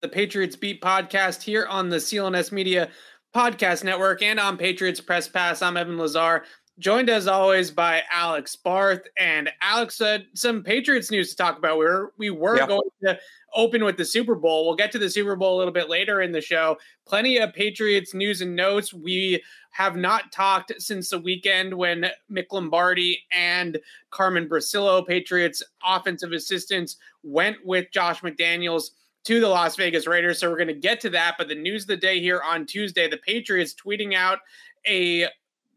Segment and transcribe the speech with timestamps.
[0.00, 2.88] the Patriots Beat podcast here on the CLNS Media
[3.34, 5.60] Podcast Network and on Patriots Press Pass.
[5.60, 6.44] I'm Evan Lazar,
[6.78, 9.06] joined as always by Alex Barth.
[9.18, 11.78] And Alex, had some Patriots news to talk about.
[11.78, 12.66] We were, we were yeah.
[12.66, 13.18] going to
[13.54, 14.64] open with the Super Bowl.
[14.64, 16.78] We'll get to the Super Bowl a little bit later in the show.
[17.06, 18.94] Plenty of Patriots news and notes.
[18.94, 19.42] We
[19.72, 23.78] have not talked since the weekend when Mick Lombardi and
[24.10, 28.92] Carmen Bricillo, Patriots offensive assistants, went with Josh McDaniels
[29.24, 30.40] to the Las Vegas Raiders.
[30.40, 31.36] So we're going to get to that.
[31.38, 34.38] But the news of the day here on Tuesday, the Patriots tweeting out
[34.86, 35.26] a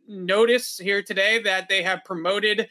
[0.08, 2.67] notice here today that they have promoted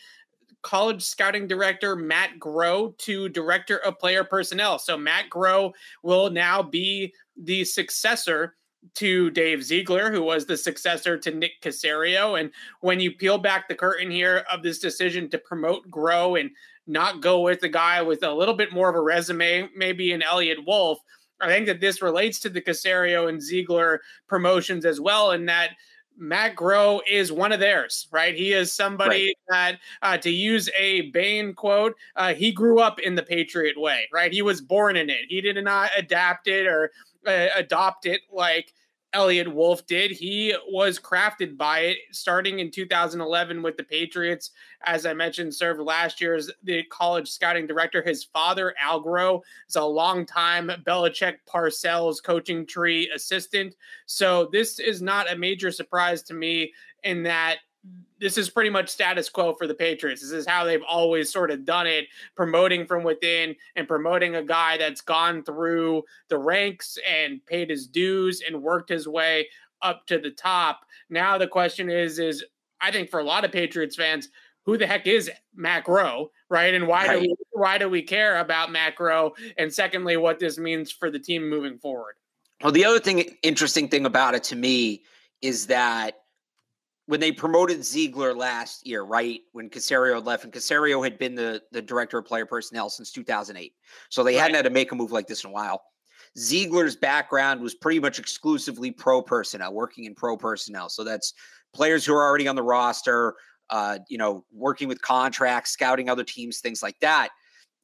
[0.62, 4.78] college scouting director Matt Groh to director of player personnel.
[4.78, 8.55] So Matt Groh will now be the successor
[8.95, 12.39] to Dave Ziegler, who was the successor to Nick Caserio.
[12.41, 12.50] And
[12.81, 16.50] when you peel back the curtain here of this decision to promote Groh and
[16.93, 20.23] not go with a guy with a little bit more of a resume, maybe an
[20.23, 20.99] Eliot Wolf.
[21.41, 25.71] I think that this relates to the Caserio and Ziegler promotions as well, in that
[26.17, 28.34] Matt Groh is one of theirs, right?
[28.34, 29.77] He is somebody right.
[30.03, 34.09] that, uh, to use a Bane quote, uh, he grew up in the Patriot way,
[34.12, 34.33] right?
[34.33, 35.22] He was born in it.
[35.28, 36.93] He did not adapt it or
[37.27, 38.72] uh, adopt it like
[39.15, 40.11] Eliot Wolf did.
[40.11, 44.50] He was crafted by it starting in 2011 with the Patriots.
[44.84, 48.03] As I mentioned, served last year as the college scouting director.
[48.03, 53.75] His father, Al Groh, is a longtime Belichick Parcells coaching tree assistant.
[54.06, 56.72] So this is not a major surprise to me
[57.05, 57.59] in that
[58.22, 60.22] this is pretty much status quo for the Patriots.
[60.22, 62.06] This is how they've always sort of done it,
[62.37, 67.88] promoting from within and promoting a guy that's gone through the ranks and paid his
[67.88, 69.48] dues and worked his way
[69.82, 70.87] up to the top.
[71.10, 72.44] Now the question is is
[72.81, 74.28] I think for a lot of Patriots fans,
[74.65, 76.75] who the heck is Matt Groh, right?
[76.75, 77.21] And why right.
[77.21, 79.32] do we why do we care about Matt Groh?
[79.59, 82.15] And secondly, what this means for the team moving forward.
[82.62, 85.03] Well, the other thing interesting thing about it to me
[85.41, 86.22] is that
[87.12, 91.61] when they promoted Ziegler last year, right when Caserio left, and Caserio had been the
[91.71, 93.75] the director of player personnel since 2008,
[94.09, 94.41] so they right.
[94.41, 95.83] hadn't had to make a move like this in a while.
[96.39, 100.89] Ziegler's background was pretty much exclusively pro personnel, working in pro personnel.
[100.89, 101.34] So that's
[101.75, 103.34] players who are already on the roster,
[103.69, 107.28] uh, you know, working with contracts, scouting other teams, things like that.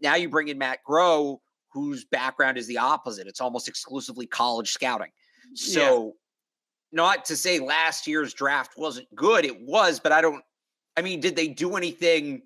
[0.01, 1.37] Now you bring in Matt Groh,
[1.71, 3.27] whose background is the opposite.
[3.27, 5.11] It's almost exclusively college scouting.
[5.55, 6.15] So
[6.93, 9.45] not to say last year's draft wasn't good.
[9.45, 10.43] It was, but I don't,
[10.97, 12.43] I mean, did they do anything?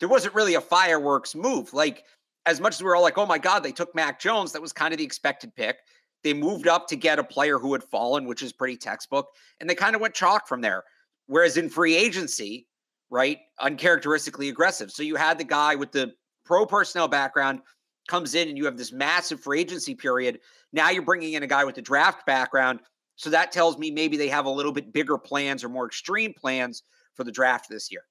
[0.00, 1.72] There wasn't really a fireworks move.
[1.72, 2.04] Like,
[2.46, 4.62] as much as we are all like, oh my God, they took Mac Jones, that
[4.62, 5.78] was kind of the expected pick.
[6.24, 9.28] They moved up to get a player who had fallen, which is pretty textbook,
[9.60, 10.82] and they kind of went chalk from there.
[11.26, 12.66] Whereas in free agency,
[13.10, 14.90] right, uncharacteristically aggressive.
[14.90, 16.12] So you had the guy with the
[16.44, 17.60] pro personnel background
[18.08, 20.40] comes in and you have this massive free agency period.
[20.72, 22.80] Now you're bringing in a guy with the draft background
[23.18, 26.32] so that tells me maybe they have a little bit bigger plans or more extreme
[26.32, 26.84] plans
[27.14, 28.02] for the draft this year.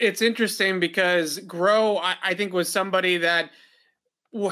[0.00, 3.50] It's interesting because Groh, I, I think, was somebody that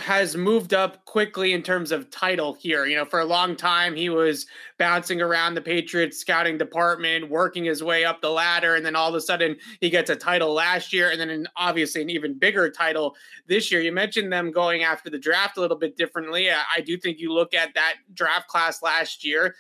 [0.01, 2.87] has moved up quickly in terms of title here.
[2.87, 4.47] You know, for a long time, he was
[4.78, 8.77] bouncing around the Patriots scouting department, working his way up the ladder.
[8.77, 11.48] And then all of a sudden, he gets a title last year and then an,
[11.57, 13.15] obviously an even bigger title
[13.47, 13.81] this year.
[13.81, 16.48] You mentioned them going after the draft a little bit differently.
[16.51, 19.54] I do think you look at that draft class last year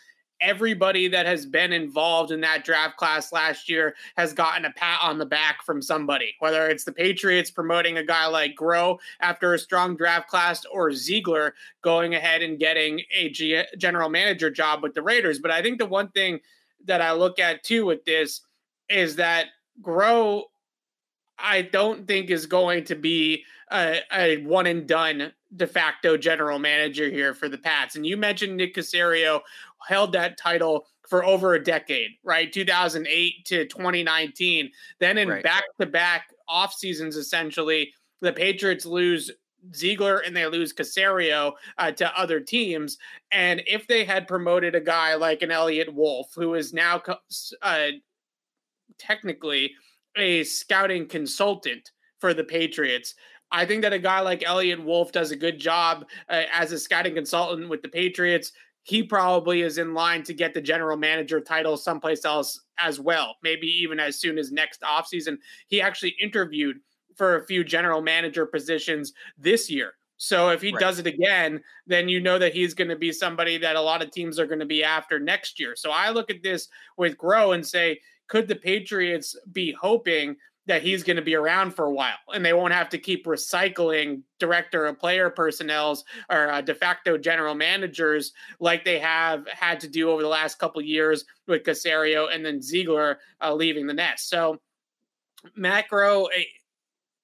[0.44, 5.00] everybody that has been involved in that draft class last year has gotten a pat
[5.02, 9.54] on the back from somebody, whether it's the Patriots promoting a guy like Groh after
[9.54, 14.82] a strong draft class or Ziegler going ahead and getting a G- general manager job
[14.82, 15.38] with the Raiders.
[15.38, 16.40] But I think the one thing
[16.84, 18.42] that I look at too with this
[18.90, 19.46] is that
[19.80, 20.42] Groh,
[21.38, 26.58] I don't think is going to be a, a one and done de facto general
[26.58, 27.96] manager here for the Pats.
[27.96, 29.40] And you mentioned Nick Caserio
[29.86, 32.52] held that title for over a decade, right?
[32.52, 34.70] 2008 to 2019.
[35.00, 39.30] Then in back to back off seasons, essentially, the Patriots lose
[39.74, 42.98] Ziegler and they lose Caserio uh, to other teams.
[43.30, 47.02] And if they had promoted a guy like an Eliot Wolf, who is now
[47.62, 47.86] uh,
[48.98, 49.72] technically
[50.16, 53.14] a scouting consultant for the Patriots,
[53.50, 56.78] I think that a guy like Eliot Wolf does a good job uh, as a
[56.78, 58.52] scouting consultant with the Patriots.
[58.84, 63.36] He probably is in line to get the general manager title someplace else as well,
[63.42, 65.38] maybe even as soon as next offseason.
[65.66, 66.78] He actually interviewed
[67.16, 69.94] for a few general manager positions this year.
[70.16, 70.80] So if he right.
[70.80, 74.02] does it again, then you know that he's going to be somebody that a lot
[74.02, 75.74] of teams are going to be after next year.
[75.76, 80.82] So I look at this with Groh and say, could the Patriots be hoping that
[80.82, 84.22] he's going to be around for a while and they won't have to keep recycling
[84.38, 89.88] director of player personnel's or uh, de facto general managers like they have had to
[89.88, 94.28] do over the last couple years with Caserio and then Ziegler uh, leaving the nest.
[94.28, 94.58] So
[95.54, 96.28] Matt Groh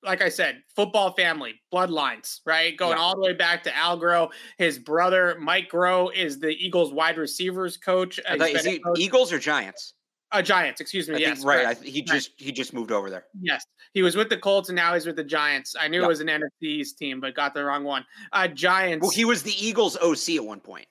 [0.03, 2.77] like I said, football family, bloodlines, right?
[2.77, 3.03] Going yeah.
[3.03, 4.31] all the way back to Al Groh.
[4.57, 8.19] His brother, Mike Groh, is the Eagles wide receivers coach.
[8.29, 8.99] Uh, is he coach.
[8.99, 9.95] Eagles or Giants?
[10.33, 11.17] Uh, Giants, excuse me.
[11.17, 11.67] I yes, right.
[11.67, 13.25] I, he just he just moved over there.
[13.41, 15.75] Yes, he was with the Colts and now he's with the Giants.
[15.79, 16.05] I knew yep.
[16.05, 18.05] it was an NFC East team, but got the wrong one.
[18.33, 19.03] Uh, Giants.
[19.03, 20.87] Well, he was the Eagles OC at one point.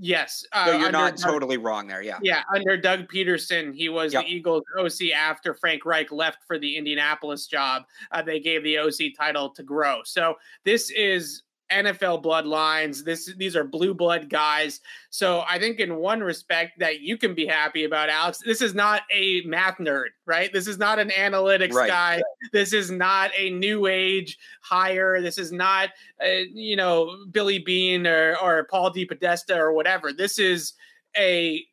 [0.00, 0.46] Yes.
[0.52, 2.02] Uh, so you're not Doug, totally wrong there.
[2.02, 2.18] Yeah.
[2.22, 2.42] Yeah.
[2.54, 4.24] Under Doug Pederson, he was yep.
[4.24, 7.82] the Eagles OC after Frank Reich left for the Indianapolis job.
[8.12, 10.06] Uh, they gave the OC title to Groh.
[10.06, 13.04] So this is NFL bloodlines.
[13.04, 14.80] This these are blue blood guys.
[15.10, 18.38] So I think in one respect that you can be happy about, Alex.
[18.44, 20.52] This is not a math nerd, right?
[20.52, 21.88] This is not an analytics right.
[21.88, 22.22] guy.
[22.52, 25.20] This is not a new age hire.
[25.20, 25.90] This is not
[26.22, 30.12] uh, you know Billy Beane or or Paul DePodesta or whatever.
[30.12, 30.74] This is
[31.16, 31.64] a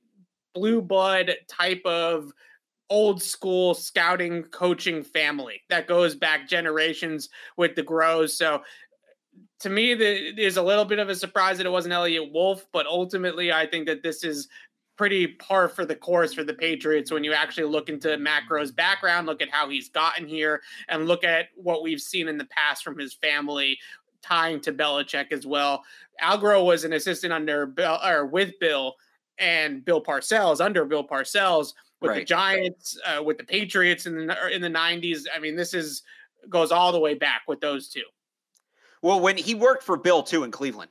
[0.53, 2.31] blue blood type of
[2.89, 8.31] old school scouting coaching family that goes back generations with the Grohs.
[8.31, 8.61] So
[9.59, 12.65] to me, the, is a little bit of a surprise that it wasn't Eliot Wolf,
[12.71, 14.47] but ultimately, I think that this is
[14.97, 18.71] pretty par for the course for the Patriots when you actually look into Matt Groh's
[18.71, 22.45] background, look at how he's gotten here, and look at what we've seen in the
[22.45, 23.77] past from his family
[24.21, 25.83] tying to Belichick as well.
[26.19, 28.95] Al Groh was an assistant under Bill or with Bill
[29.37, 32.19] and Bill Parcells under Bill Parcells with right.
[32.19, 35.23] the Giants, uh, with the Patriots in the in the 90s.
[35.33, 36.03] I mean, this is
[36.49, 38.03] goes all the way back with those two.
[39.05, 40.89] Well, when he worked for Bill too in Cleveland,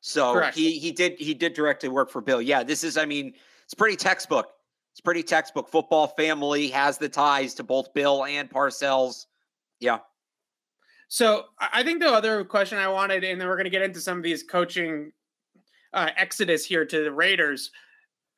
[0.00, 0.56] so Correct.
[0.56, 2.40] he he did he did directly work for Bill.
[2.40, 3.34] Yeah, this is I mean
[3.64, 4.46] it's pretty textbook.
[4.92, 5.68] It's pretty textbook.
[5.68, 9.26] Football family has the ties to both Bill and Parcells.
[9.80, 9.98] Yeah.
[11.08, 14.00] So I think the other question I wanted, and then we're going to get into
[14.00, 15.10] some of these coaching
[15.92, 17.72] uh, exodus here to the Raiders.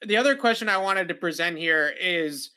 [0.06, 2.52] The other question I wanted to present here is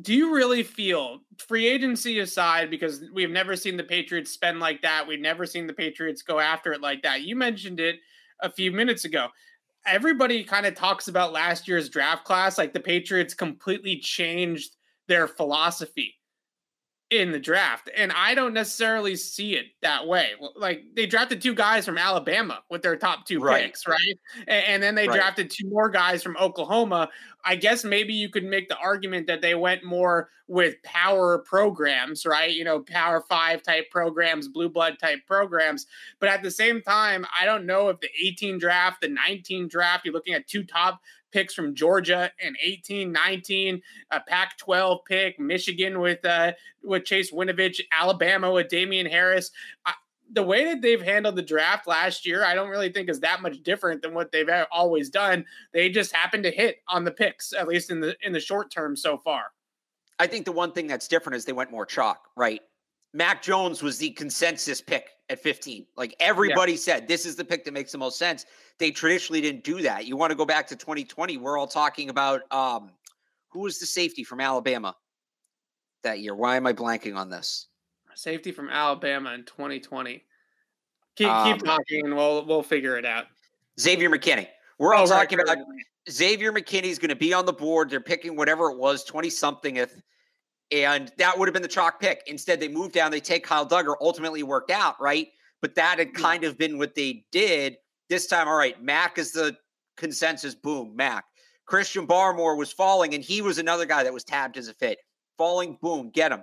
[0.00, 4.80] do you really feel free agency aside because we've never seen the patriots spend like
[4.80, 7.96] that we've never seen the patriots go after it like that you mentioned it
[8.42, 9.28] a few minutes ago.
[9.86, 14.76] Everybody kind of talks about last year's draft class like the patriots completely changed
[15.08, 16.14] their philosophy
[17.12, 17.90] in the draft.
[17.94, 20.30] And I don't necessarily see it that way.
[20.56, 23.66] Like they drafted two guys from Alabama with their top two right.
[23.66, 24.18] picks, right?
[24.48, 25.16] And, and then they right.
[25.16, 27.10] drafted two more guys from Oklahoma.
[27.44, 32.24] I guess maybe you could make the argument that they went more with power programs,
[32.24, 32.50] right?
[32.50, 35.86] You know, power five type programs, blue blood type programs.
[36.18, 40.06] But at the same time, I don't know if the 18 draft, the 19 draft,
[40.06, 46.00] you're looking at two top picks from Georgia and 18, 19, a Pac-12 pick, Michigan
[46.00, 46.52] with uh,
[46.84, 49.50] with Chase Winovich, Alabama with Damien Harris.
[49.84, 49.94] I,
[50.32, 53.42] the way that they've handled the draft last year, I don't really think is that
[53.42, 55.44] much different than what they've always done.
[55.72, 58.70] They just happen to hit on the picks, at least in the in the short
[58.70, 59.44] term so far.
[60.18, 62.60] I think the one thing that's different is they went more chalk, right?
[63.14, 65.86] Mac Jones was the consensus pick at 15.
[65.96, 66.78] Like everybody yeah.
[66.78, 68.46] said, this is the pick that makes the most sense.
[68.78, 70.06] They traditionally didn't do that.
[70.06, 72.90] You want to go back to 2020, we're all talking about um,
[73.48, 74.96] who was the safety from Alabama
[76.02, 76.34] that year?
[76.34, 77.68] Why am I blanking on this?
[78.14, 80.22] Safety from Alabama in 2020.
[81.16, 83.26] Keep, um, keep talking and we'll we'll figure it out.
[83.78, 84.48] Xavier McKinney.
[84.78, 86.10] We're all oh, talking right, about right.
[86.10, 87.90] Xavier McKinney is going to be on the board.
[87.90, 89.94] They're picking whatever it was, 20 something if
[90.70, 92.22] and that would have been the chalk pick.
[92.26, 95.28] Instead, they moved down, they take Kyle Dugger, ultimately worked out, right?
[95.60, 97.76] But that had kind of been what they did.
[98.08, 99.56] This time, all right, Mac is the
[99.96, 101.24] consensus, boom, Mac.
[101.66, 104.98] Christian Barmore was falling, and he was another guy that was tabbed as a fit.
[105.38, 106.42] Falling, boom, get him.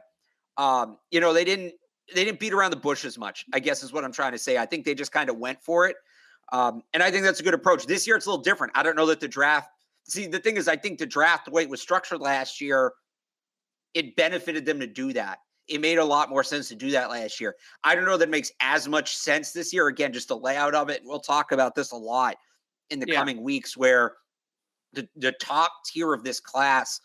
[0.57, 1.73] Um, you know, they didn't
[2.13, 3.45] they didn't beat around the bush as much.
[3.53, 4.57] I guess is what I'm trying to say.
[4.57, 5.95] I think they just kind of went for it,
[6.51, 7.85] um, and I think that's a good approach.
[7.85, 8.73] This year it's a little different.
[8.75, 9.69] I don't know that the draft.
[10.07, 12.93] See, the thing is, I think the draft the way it was structured last year,
[13.93, 15.39] it benefited them to do that.
[15.67, 17.55] It made a lot more sense to do that last year.
[17.83, 19.87] I don't know that makes as much sense this year.
[19.87, 21.01] Again, just the layout of it.
[21.05, 22.37] We'll talk about this a lot
[22.89, 23.15] in the yeah.
[23.15, 24.13] coming weeks, where
[24.93, 26.99] the, the top tier of this class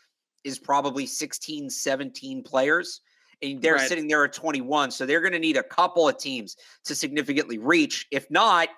[0.44, 3.00] is probably 16, 17 players.
[3.42, 3.88] And they're right.
[3.88, 4.90] sitting there at 21.
[4.90, 8.06] So they're going to need a couple of teams to significantly reach.
[8.10, 8.68] If not,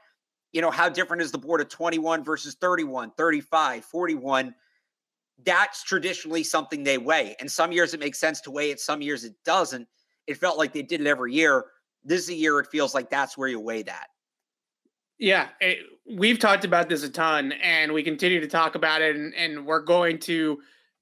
[0.52, 4.54] you know, how different is the board of 21 versus 31, 35, 41?
[5.44, 7.36] That's traditionally something they weigh.
[7.40, 9.86] And some years it makes sense to weigh it, some years it doesn't.
[10.26, 11.66] It felt like they did it every year.
[12.04, 14.08] This is a year it feels like that's where you weigh that.
[15.18, 15.78] Yeah, it,
[16.10, 19.64] we've talked about this a ton, and we continue to talk about it, and, and
[19.64, 20.58] we're going to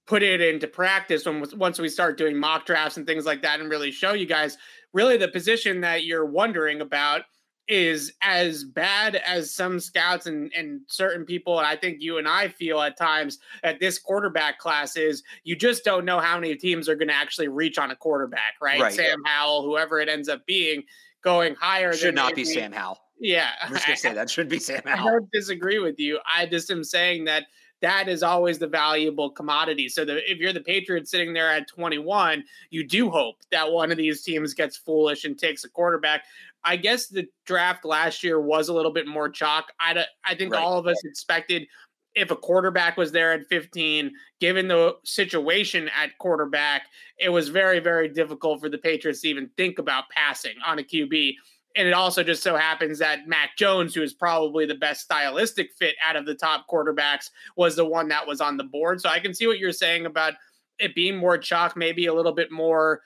[0.06, 3.60] put it into practice when once we start doing mock drafts and things like that,
[3.60, 4.56] and really show you guys
[4.92, 7.22] really the position that you're wondering about
[7.68, 12.28] is as bad as some scouts and, and certain people, and I think you and
[12.28, 16.54] I feel at times that this quarterback class is, you just don't know how many
[16.56, 18.80] teams are going to actually reach on a quarterback, right?
[18.80, 18.92] right?
[18.92, 20.82] Sam Howell, whoever it ends up being,
[21.22, 21.92] going higher.
[21.94, 22.98] Should not be Sam Howell.
[23.18, 23.48] Yeah.
[23.62, 25.08] I'm just going to say that should be Sam Howell.
[25.08, 26.18] I don't disagree with you.
[26.30, 27.44] I just am saying that
[27.80, 29.88] that is always the valuable commodity.
[29.88, 33.90] So the, if you're the Patriots sitting there at 21, you do hope that one
[33.90, 36.24] of these teams gets foolish and takes a quarterback.
[36.64, 39.72] I guess the draft last year was a little bit more chalk.
[39.78, 40.62] I, I think right.
[40.62, 41.66] all of us expected
[42.14, 46.82] if a quarterback was there at 15, given the situation at quarterback,
[47.18, 50.82] it was very, very difficult for the Patriots to even think about passing on a
[50.82, 51.34] QB.
[51.76, 55.72] And it also just so happens that Mac Jones, who is probably the best stylistic
[55.76, 59.00] fit out of the top quarterbacks, was the one that was on the board.
[59.00, 60.34] So I can see what you're saying about
[60.78, 63.00] it being more chalk, maybe a little bit more,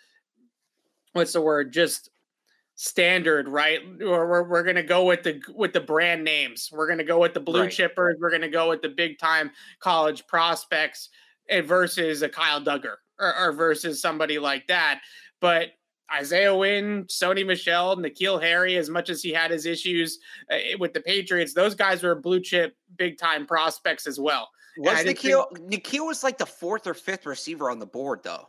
[1.14, 2.10] what's the word, just
[2.78, 3.80] standard, right?
[4.00, 6.70] Or we're, we're going to go with the with the brand names.
[6.72, 7.70] We're going to go with the blue right.
[7.70, 8.14] chippers.
[8.20, 11.10] We're going to go with the big time college prospects
[11.50, 15.00] eh, versus a Kyle Dugger or, or versus somebody like that.
[15.40, 15.70] But
[16.14, 20.20] Isaiah Wynn, Sony Michel, N'Keal Harry, as much as he had his issues
[20.50, 24.48] uh, with the Patriots, those guys were blue chip, big time prospects as well.
[24.78, 28.46] Was N'Keal, think, N'Keal was like the fourth or fifth receiver on the board, though.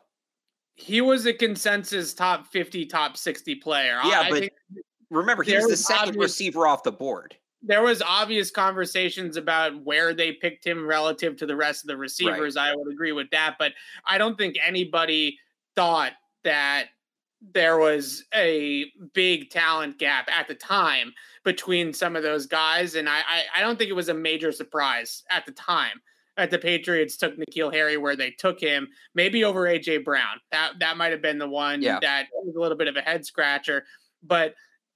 [0.79, 3.99] He was a consensus top 50, top 60 player.
[4.05, 4.49] Yeah, I, but
[5.09, 7.35] remember, he was the second obvious, receiver off the board.
[7.61, 11.97] There was obvious conversations about where they picked him relative to the rest of the
[11.97, 12.55] receivers.
[12.55, 12.69] Right.
[12.69, 13.73] I would agree with that, but
[14.05, 15.37] I don't think anybody
[15.75, 16.13] thought
[16.45, 16.85] that
[17.41, 22.95] there was a big talent gap at the time between some of those guys.
[22.95, 26.01] And I, I, I, don't think it was a major surprise at the time
[26.39, 30.39] that the Patriots took N'Keal Harry where they took him, maybe over AJ Brown.
[30.51, 31.99] That that might have been the one yeah.
[32.01, 33.83] that was a little bit of a head scratcher.
[34.23, 34.55] But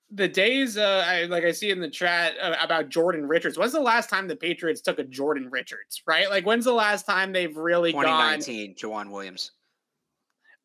[0.09, 3.57] the days, uh, I, like I see in the chat uh, about Jordan Richards.
[3.57, 6.01] When's the last time the Patriots took a Jordan Richards?
[6.07, 6.29] Right?
[6.29, 9.07] Like when's the last time they've really 2019, gone?
[9.07, 9.51] Joejuan Williams.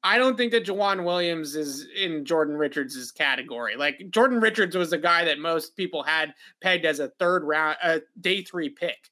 [0.04, 3.75] I don't think that Joejuan Williams is in Jordan Richards' category.
[3.75, 7.76] Like Jordan Richards was a guy that most people had pegged as a third round,
[7.82, 9.11] a day three pick.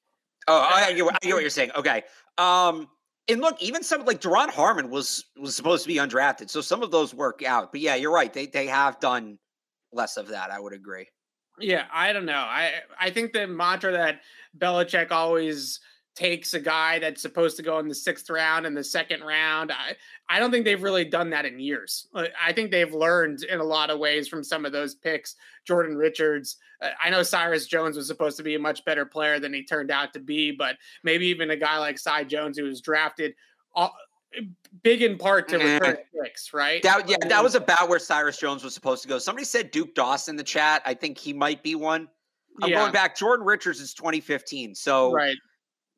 [0.49, 1.71] Oh, I get, I get what you're saying.
[1.77, 2.03] Okay.
[2.39, 2.89] Um,
[3.29, 6.83] and look, even some like Duron Harmon was was supposed to be undrafted, so some
[6.83, 7.73] of those work out.
[7.73, 8.33] But yeah, you're right.
[8.33, 9.39] They they have done
[9.93, 10.51] less of that.
[10.51, 11.09] I would agree.
[11.59, 12.35] Yeah, I don't know.
[12.35, 14.21] I I think the mantra that
[14.57, 15.81] Belichick always
[16.17, 19.71] takes a guy that's supposed to go in the sixth round and the second round.
[19.71, 19.95] I,
[20.29, 22.09] I don't think they've really done that in years.
[22.15, 25.37] I think they've learned in a lot of ways from some of those picks.
[25.67, 29.39] Jordan Richards, uh, I know Cyrus Jones was supposed to be a much better player
[29.39, 32.65] than he turned out to be, but maybe even a guy like Cy Jones who
[32.65, 33.35] was drafted
[33.75, 33.95] all,
[34.83, 36.83] big in part to return picks, right?
[36.83, 39.19] That, yeah, that was about where Cyrus Jones was supposed to go.
[39.19, 40.83] Somebody said Duke Dawson in the chat.
[40.87, 42.09] I think he might be one.
[42.63, 42.77] I'm yeah.
[42.77, 43.17] going back.
[43.19, 44.75] Jordan Richards is 2015.
[44.75, 45.37] So right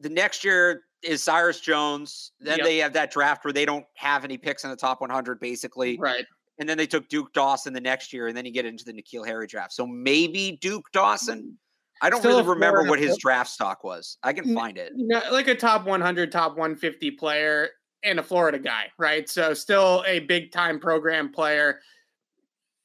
[0.01, 2.33] the next year is Cyrus Jones.
[2.41, 2.67] Then yep.
[2.67, 5.99] they have that draft where they don't have any picks in the top 100, basically.
[5.99, 6.25] Right.
[6.59, 8.93] And then they took Duke Dawson the next year, and then you get into the
[8.93, 9.73] N'Keal Harry draft.
[9.73, 11.57] So maybe Duke Dawson.
[12.01, 14.19] I don't Still really remember what his draft stock was.
[14.23, 14.93] I can find it.
[15.33, 17.71] like a top 100, top 150 player
[18.05, 19.29] and a Florida guy, right?
[19.29, 21.81] So still a big time program player.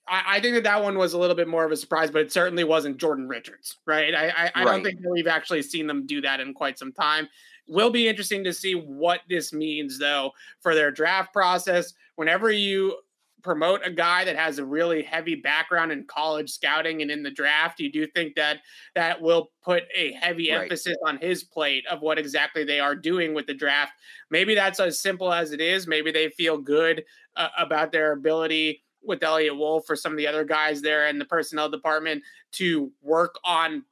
[0.08, 2.22] I, I, think that that one was a little bit more of a surprise, but
[2.22, 4.14] it certainly wasn't Jordan Richards, right?
[4.14, 4.66] I, I, I right.
[4.66, 7.28] don't think we've actually seen them do that in quite some time.
[7.68, 11.94] Will be interesting to see what this means, though, for their draft process.
[12.16, 12.98] Whenever you
[13.44, 17.32] promote a guy that has a really heavy background in college scouting and in the
[17.32, 18.60] draft, you do think that
[18.96, 20.64] that will put a heavy right.
[20.64, 23.94] emphasis on his plate of what exactly they are doing with the draft.
[24.30, 25.88] Maybe that's as simple as it is.
[25.88, 27.04] Maybe they feel good
[27.36, 31.20] uh, about their ability with Eliot Wolf or some of the other guys there in
[31.20, 33.84] the personnel department to work on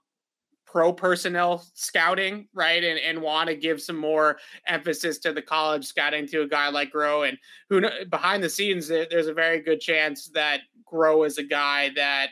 [0.66, 2.84] pro personnel scouting, right?
[2.84, 4.38] And and want to give some more
[4.68, 7.28] emphasis to the college scouting to a guy like Groh.
[7.28, 7.38] And
[7.70, 12.30] who behind the scenes, there's a very good chance that Groh is a guy that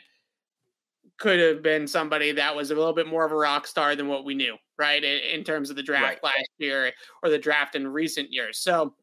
[1.18, 4.08] could have been somebody that was a little bit more of a rock star than
[4.08, 5.04] what we knew, right?
[5.04, 6.24] In, in terms of the draft right.
[6.24, 8.58] last year or the draft in recent years.
[8.58, 8.94] So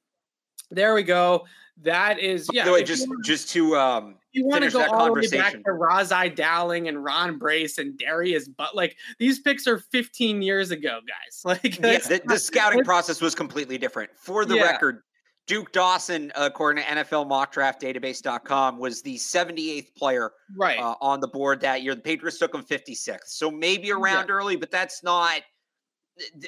[0.71, 1.45] there we go.
[1.83, 2.63] That is yeah.
[2.63, 5.27] By the way, just want, just to um you want to go all the way
[5.27, 10.41] back to Ras-I Dowling and Ron Brace and Darius, but like these picks are 15
[10.41, 11.41] years ago, guys.
[11.47, 14.09] Like yeah, the, the, scouting process was completely different.
[14.17, 14.63] For the yeah.
[14.63, 15.01] record,
[15.45, 20.77] Duke Dawson, according to NFL Mock Draft Database.com, was the 78th player right.
[20.77, 21.95] Uh, on the board that year.
[21.95, 24.35] The Patriots took him 56th, so maybe around yeah.
[24.35, 25.41] early, but that's not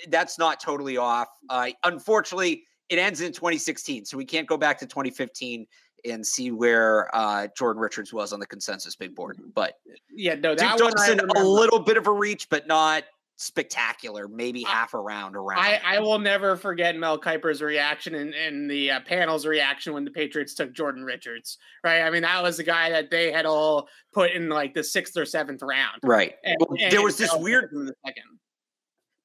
[0.09, 1.29] that's not totally off.
[1.49, 5.65] Uh, unfortunately, it ends in 2016, so we can't go back to 2015
[6.05, 9.39] and see where uh, Jordan Richards was on the consensus big board.
[9.53, 9.75] But
[10.09, 13.03] yeah, no, that Duke Dawson a little bit of a reach, but not
[13.35, 14.27] spectacular.
[14.27, 15.59] Maybe half a round around.
[15.59, 20.05] I, I will never forget Mel Kiper's reaction and, and the uh, panel's reaction when
[20.05, 21.57] the Patriots took Jordan Richards.
[21.83, 24.83] Right, I mean that was the guy that they had all put in like the
[24.83, 25.99] sixth or seventh round.
[26.03, 26.35] Right.
[26.43, 27.71] And, well, and there was this weird.
[27.73, 28.23] In the second.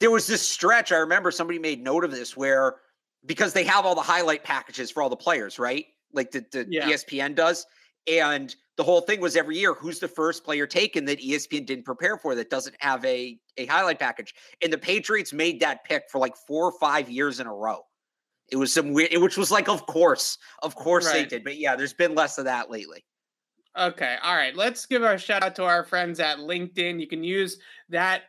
[0.01, 0.93] There was this stretch.
[0.93, 2.77] I remember somebody made note of this where
[3.27, 5.87] because they have all the highlight packages for all the players, right?
[6.13, 6.89] Like the, the yeah.
[6.89, 7.67] ESPN does.
[8.07, 11.85] And the whole thing was every year, who's the first player taken that ESPN didn't
[11.85, 14.35] prepare for that doesn't have a, a highlight package?
[14.63, 17.81] And the Patriots made that pick for like four or five years in a row.
[18.51, 21.15] It was some weird, which was like, of course, of course right.
[21.15, 21.45] they did.
[21.45, 23.05] But yeah, there's been less of that lately.
[23.77, 24.17] Okay.
[24.23, 24.55] All right.
[24.55, 27.01] Let's give a shout out to our friends at LinkedIn.
[27.01, 28.25] You can use that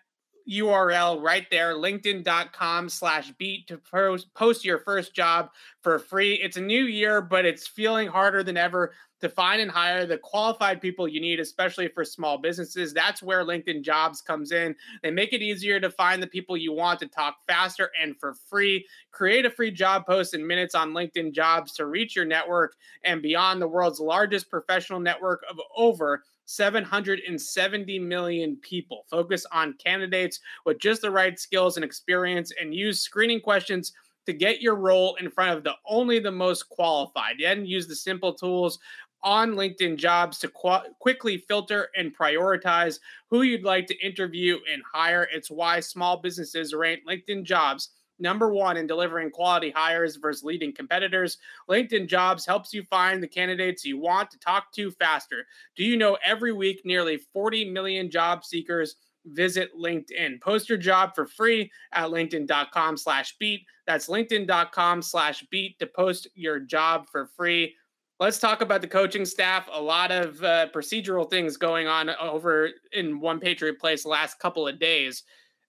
[0.49, 5.49] URL right there, linkedin.com slash beat to post, post your first job
[5.85, 6.33] for free.
[6.41, 10.17] It's a new year, but it's feeling harder than ever to find and hire the
[10.17, 12.91] qualified people you need, especially for small businesses.
[12.91, 14.75] That's where LinkedIn Jobs comes in.
[15.03, 18.33] They make it easier to find the people you want to talk faster and for
[18.49, 18.83] free.
[19.11, 23.21] Create a free job post in minutes on LinkedIn Jobs to reach your network and
[23.21, 29.05] beyond the world's largest professional network of over 770 million people.
[29.09, 33.93] Focus on candidates with just the right skills and experience and use screening questions
[34.25, 37.35] to get your role in front of the only the most qualified.
[37.39, 38.79] Then use the simple tools
[39.23, 44.83] on LinkedIn jobs to qu- quickly filter and prioritize who you'd like to interview and
[44.91, 45.27] hire.
[45.33, 50.73] It's why small businesses rank LinkedIn jobs number one in delivering quality hires versus leading
[50.73, 51.37] competitors.
[51.69, 55.45] LinkedIn Jobs helps you find the candidates you want to talk to faster.
[55.75, 60.41] Do you know every week nearly 40 million job seekers visit LinkedIn.
[60.41, 63.65] Post your job for free at linkedin.com slash beat.
[63.87, 67.75] That's linkedin.com slash beat to post your job for free.
[68.19, 69.67] Let's talk about the coaching staff.
[69.71, 74.39] A lot of uh, procedural things going on over in One Patriot Place the last
[74.39, 75.23] couple of days.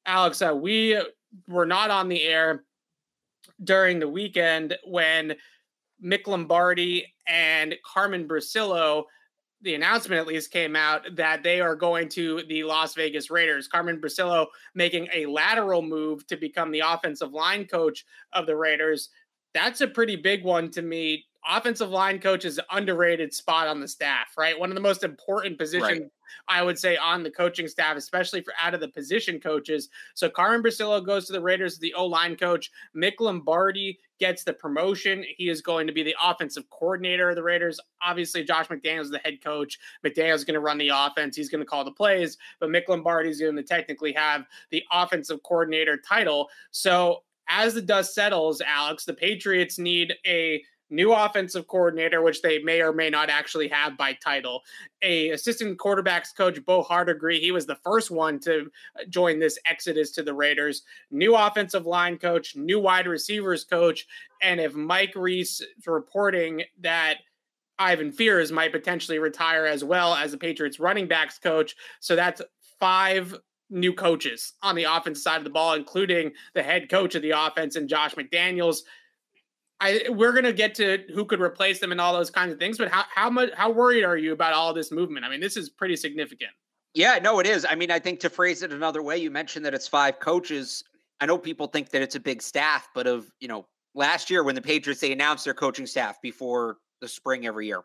[0.07, 1.01] Alex, uh, we
[1.49, 2.65] were not on the air
[3.65, 5.35] during the weekend when
[6.03, 9.05] Mick Lombardi and Carmen Bricillo,
[9.63, 13.69] the announcement at least came out that they are going to the Las Vegas Raiders.
[13.69, 19.11] Carmen Bricillo making a lateral move to become the offensive line coach of the Raiders.
[19.55, 21.26] That's a pretty big one to me.
[21.49, 24.59] Offensive line coach is an underrated spot on the staff, right?
[24.59, 26.11] One of the most important positions right.
[26.49, 29.89] I would say, on the coaching staff, especially for out of the position coaches.
[30.15, 32.71] So Carmen Bricillo goes to the Raiders, the O line coach.
[32.97, 35.25] Mick Lombardi gets the promotion.
[35.37, 37.79] He is going to be the offensive coordinator of the Raiders.
[38.03, 39.79] Obviously, Josh McDaniels is the head coach.
[40.05, 41.37] McDaniels is going to run the offense.
[41.37, 44.83] He's going to call the plays, but Mick Lombardi is going to technically have the
[44.91, 46.49] offensive coordinator title.
[46.71, 52.59] So as the dust settles, Alex, the Patriots need a new offensive coordinator, which they
[52.61, 54.63] may or may not actually have by title.
[55.03, 59.59] A assistant quarterbacks coach, Bo Hardegree, he was the first one to uh, join this
[59.67, 60.83] exodus to the Raiders.
[61.11, 64.07] New offensive line coach, new wide receivers coach,
[64.43, 67.17] and if Mike Reiss is reporting that
[67.79, 72.41] Ivan Fears might potentially retire as well as the Patriots running backs coach, so that's
[72.81, 73.37] five
[73.71, 77.31] new coaches on the offense side of the ball, including the head coach of the
[77.31, 78.79] offense and Josh McDaniels.
[79.81, 82.79] I we're gonna get to who could replace them and all those kinds of things,
[82.79, 85.25] but how how much how worried are you about all this movement?
[85.25, 86.51] I mean, this is pretty significant.
[86.95, 87.67] Yeah, no, it is.
[87.69, 90.83] I mean, I think to phrase it another way, you mentioned that it's five coaches.
[91.21, 94.43] I know people think that it's a big staff, but of you know, last year
[94.43, 97.83] when the Patriots they announced their coaching staff before the spring every year,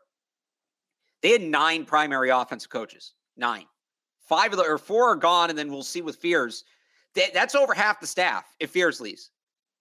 [1.21, 3.13] they had nine primary offensive coaches.
[3.35, 3.65] Nine,
[4.19, 6.63] five of the or four are gone, and then we'll see with Fears.
[7.15, 9.31] That, that's over half the staff if Fears leaves.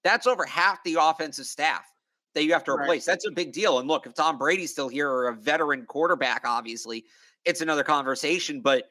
[0.02, 1.84] That's over half the offensive staff.
[2.34, 3.06] That you have to replace.
[3.06, 3.12] Right.
[3.12, 3.78] That's a big deal.
[3.78, 7.04] And look, if Tom Brady's still here or a veteran quarterback, obviously,
[7.44, 8.60] it's another conversation.
[8.60, 8.84] But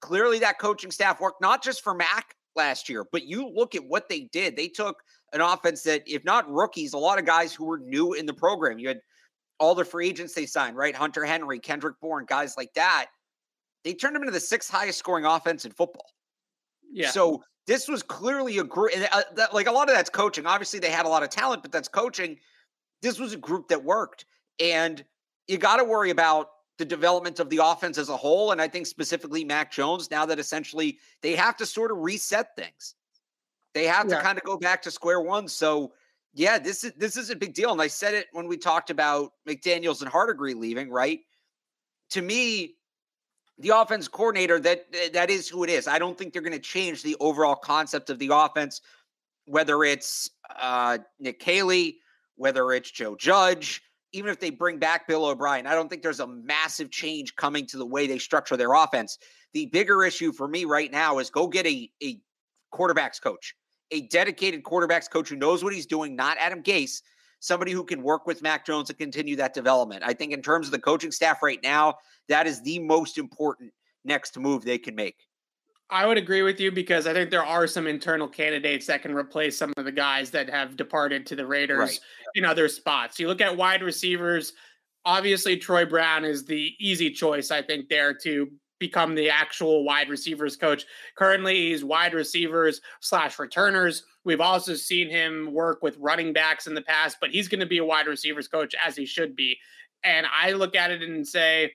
[0.00, 3.84] clearly that coaching staff worked not just for Mac last year, but you look at
[3.84, 4.56] what they did.
[4.56, 5.02] They took
[5.32, 8.34] an offense that, if not rookies, a lot of guys who were new in the
[8.34, 8.78] program.
[8.78, 9.00] You had
[9.58, 10.94] all the free agents they signed, right?
[10.94, 13.06] Hunter Henry, Kendrick Bourne, guys like that.
[13.84, 16.10] They turned them into the sixth highest scoring offense in football.
[16.92, 17.10] Yeah.
[17.10, 20.46] So this was clearly a group, uh, like a lot of that's coaching.
[20.46, 22.36] Obviously, they had a lot of talent, but that's coaching.
[23.06, 24.24] This was a group that worked.
[24.58, 25.04] And
[25.46, 28.50] you got to worry about the development of the offense as a whole.
[28.50, 32.56] And I think specifically Mac Jones, now that essentially they have to sort of reset
[32.56, 32.94] things.
[33.74, 34.16] They have yeah.
[34.16, 35.46] to kind of go back to square one.
[35.46, 35.92] So
[36.34, 37.72] yeah, this is this is a big deal.
[37.72, 41.20] And I said it when we talked about McDaniels and Hardegree leaving, right?
[42.10, 42.74] To me,
[43.58, 45.86] the offense coordinator, that that is who it is.
[45.86, 48.80] I don't think they're going to change the overall concept of the offense,
[49.46, 52.00] whether it's uh, Nick Caley,
[52.36, 56.20] whether it's Joe Judge, even if they bring back Bill O'Brien, I don't think there's
[56.20, 59.18] a massive change coming to the way they structure their offense.
[59.52, 62.18] The bigger issue for me right now is go get a, a
[62.72, 63.54] quarterbacks coach,
[63.90, 67.02] a dedicated quarterbacks coach who knows what he's doing, not Adam Gase,
[67.40, 70.02] somebody who can work with Mac Jones to continue that development.
[70.04, 71.96] I think in terms of the coaching staff right now,
[72.28, 73.72] that is the most important
[74.04, 75.25] next move they can make.
[75.88, 79.14] I would agree with you because I think there are some internal candidates that can
[79.14, 82.00] replace some of the guys that have departed to the Raiders right.
[82.34, 83.20] in other spots.
[83.20, 84.52] You look at wide receivers,
[85.04, 90.08] obviously Troy Brown is the easy choice, I think, there to become the actual wide
[90.08, 90.84] receivers coach.
[91.16, 94.02] Currently, he's wide receivers slash returners.
[94.24, 97.66] We've also seen him work with running backs in the past, but he's going to
[97.66, 99.56] be a wide receivers coach as he should be.
[100.04, 101.72] And I look at it and say,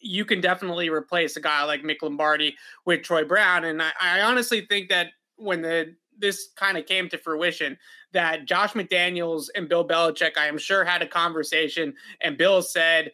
[0.00, 3.64] you can definitely replace a guy like Mick Lombardi with Troy Brown.
[3.64, 7.78] And I, I honestly think that when the this kind of came to fruition,
[8.12, 13.10] that Josh McDaniels and Bill Belichick, I am sure, had a conversation, and Bill said,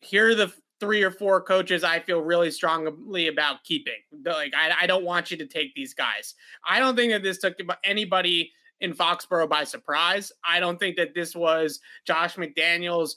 [0.00, 3.98] "Here are the three or four coaches I feel really strongly about keeping.
[4.24, 6.34] Like, I, I don't want you to take these guys.
[6.64, 10.30] I don't think that this took anybody." in Foxborough by surprise.
[10.44, 13.16] I don't think that this was Josh McDaniels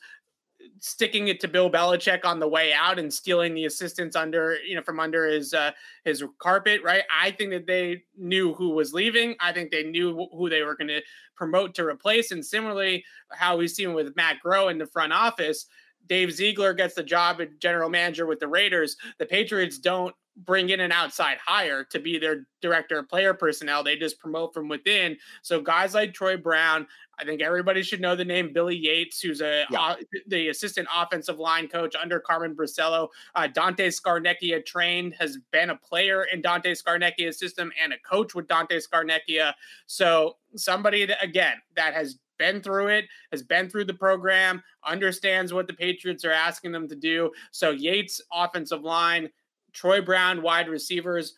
[0.80, 4.76] sticking it to Bill Belichick on the way out and stealing the assistants under you
[4.76, 5.72] know from under his uh,
[6.06, 7.04] his carpet, right?
[7.12, 9.36] I think that they knew who was leaving.
[9.40, 11.02] I think they knew who they were going to
[11.36, 15.66] promote to replace, and similarly, how we've seen with Matt Groh in the front office.
[16.08, 18.98] Dave Ziegler gets the job as general manager with the Raiders.
[19.20, 23.84] The Patriots don't bring in an outside hire to be their director of player personnel.
[23.84, 25.18] They just promote from within.
[25.42, 26.88] So guys like Troy Brown,
[27.20, 29.80] I think everybody should know the name Billy Yates, who's a yeah.
[29.80, 29.96] uh,
[30.28, 33.10] the assistant offensive line coach under Carmen Bricillo.
[33.36, 38.34] Uh, Dante Scarnecchia trained, has been a player in Dante Scarnecchia's system and a coach
[38.34, 39.54] with Dante Scarnecchia.
[39.86, 45.54] So somebody that again that has been through it, has been through the program, understands
[45.54, 47.32] what the Patriots are asking them to do.
[47.52, 49.30] So Yates offensive line,
[49.74, 51.36] Troy Brown wide receivers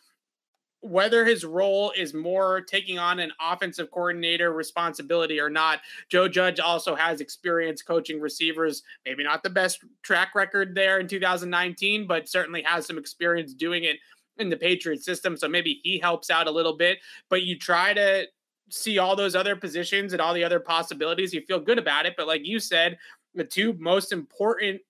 [0.84, 5.80] whether his role is more taking on an offensive coordinator responsibility or not.
[6.10, 11.08] Joe Judge also has experience coaching receivers, maybe not the best track record there in
[11.08, 13.96] 2019, but certainly has some experience doing it
[14.36, 15.38] in the Patriot system.
[15.38, 16.98] So maybe he helps out a little bit,
[17.30, 18.26] but you try to
[18.68, 21.32] see all those other positions and all the other possibilities.
[21.32, 22.14] You feel good about it.
[22.14, 22.98] But like you said,
[23.34, 24.82] the two most important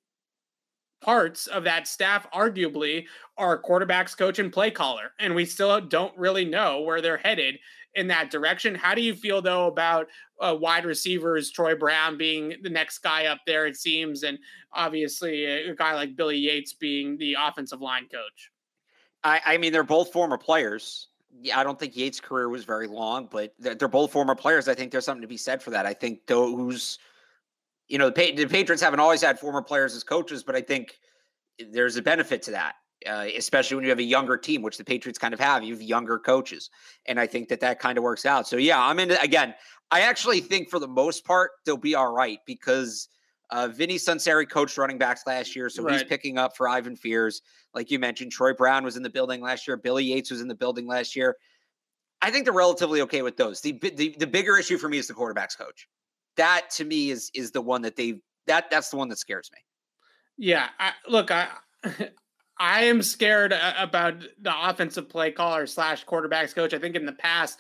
[1.05, 3.05] parts of that staff arguably
[3.37, 7.59] are quarterbacks coach and play caller and we still don't really know where they're headed
[7.95, 10.09] in that direction how do you feel though about
[10.40, 14.38] uh, wide receivers troy brown being the next guy up there it seems and
[14.73, 18.51] obviously a, guy like billy yates being the offensive line coach
[19.23, 21.09] I, I mean they're both former players
[21.53, 24.69] I don't think Yates' career was very long, but they're, both former players.
[24.69, 25.85] I think there's something to be said for that.
[25.85, 27.01] I think those
[27.88, 30.99] you know, the, the Patriots haven't always had former players as coaches, but I think
[31.70, 32.75] there's a benefit to that.
[33.07, 35.62] Uh, especially when you have a younger team, which the Patriots kind of have.
[35.62, 36.70] You have younger coaches,
[37.05, 38.49] and I think that that kind of works out.
[38.49, 39.11] So yeah, I'm in.
[39.11, 39.55] Again,
[39.90, 43.09] I actually think for the most part they'll be all right because
[43.51, 45.92] uh, Vinny Sunseri coached running backs last year, so right.
[45.92, 47.42] he's picking up for Ivan Fears.
[47.75, 49.77] Like you mentioned, Troy Brown was in the building last year.
[49.77, 51.37] Billy Yates was in the building last year.
[52.23, 53.61] I think they're relatively okay with those.
[53.61, 55.88] The, the the bigger issue for me is the quarterbacks coach
[56.37, 59.51] that to me is is the one that they that that's the one that scares
[59.53, 59.59] me.
[60.37, 61.49] Yeah, I, look, I
[62.59, 66.73] I am scared about the offensive play caller slash quarterbacks coach.
[66.73, 67.59] I think in the past,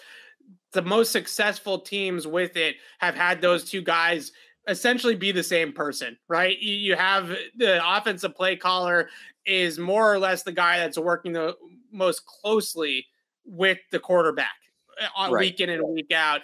[0.72, 4.32] the most successful teams with it have had those two guys
[4.68, 6.58] essentially be the same person, right?
[6.58, 9.08] You have the offensive play caller
[9.44, 11.54] is more or less the guy that's working the
[11.92, 13.06] most closely
[13.44, 14.54] with the quarterback
[15.16, 15.40] uh, right.
[15.40, 16.40] week in and week out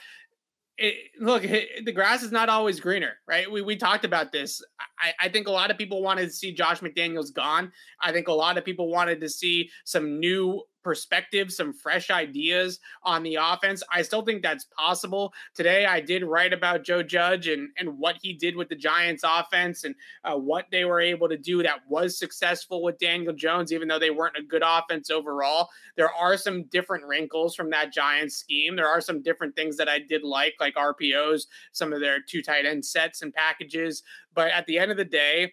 [0.81, 3.51] it, look, it, the grass is not always greener, right?
[3.51, 4.63] We, we talked about this.
[4.99, 7.71] I, I think a lot of people wanted to see Josh McDaniels gone.
[8.01, 12.79] I think a lot of people wanted to see some new perspective, some fresh ideas
[13.03, 13.83] on the offense.
[13.93, 15.33] I still think that's possible.
[15.55, 19.23] Today, I did write about Joe Judge and, and what he did with the Giants
[19.25, 23.73] offense and uh, what they were able to do that was successful with Daniel Jones,
[23.73, 25.69] even though they weren't a good offense overall.
[25.97, 28.77] There are some different wrinkles from that Giants scheme.
[28.77, 32.43] There are some different things that I did like, like RPOs, some of their two
[32.43, 34.03] tight end sets and packages.
[34.35, 35.53] But at the end of the day,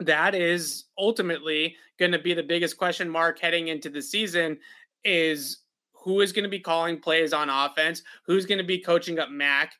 [0.00, 4.58] that is ultimately going to be the biggest question mark heading into the season
[5.04, 5.58] is
[5.92, 9.30] who is going to be calling plays on offense who's going to be coaching up
[9.30, 9.72] mac.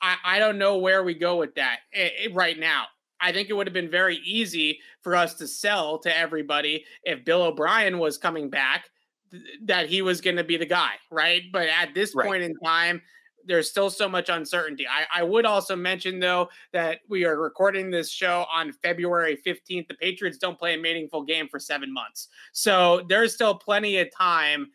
[0.00, 2.84] I, I don't know where we go with that it, it, right now.
[3.20, 7.24] I think it would have been very easy for us to sell to everybody if
[7.24, 8.88] bill o'brien was coming back
[9.30, 11.42] th- that he was going to be the guy right?
[11.52, 12.26] But at this right.
[12.26, 13.02] point in time
[13.46, 14.86] there's still so much uncertainty.
[14.86, 19.88] I, I would also mention, though, that we are recording this show on February 15th.
[19.88, 22.28] The Patriots don't play a meaningful game for seven months.
[22.52, 24.68] So there's still plenty of time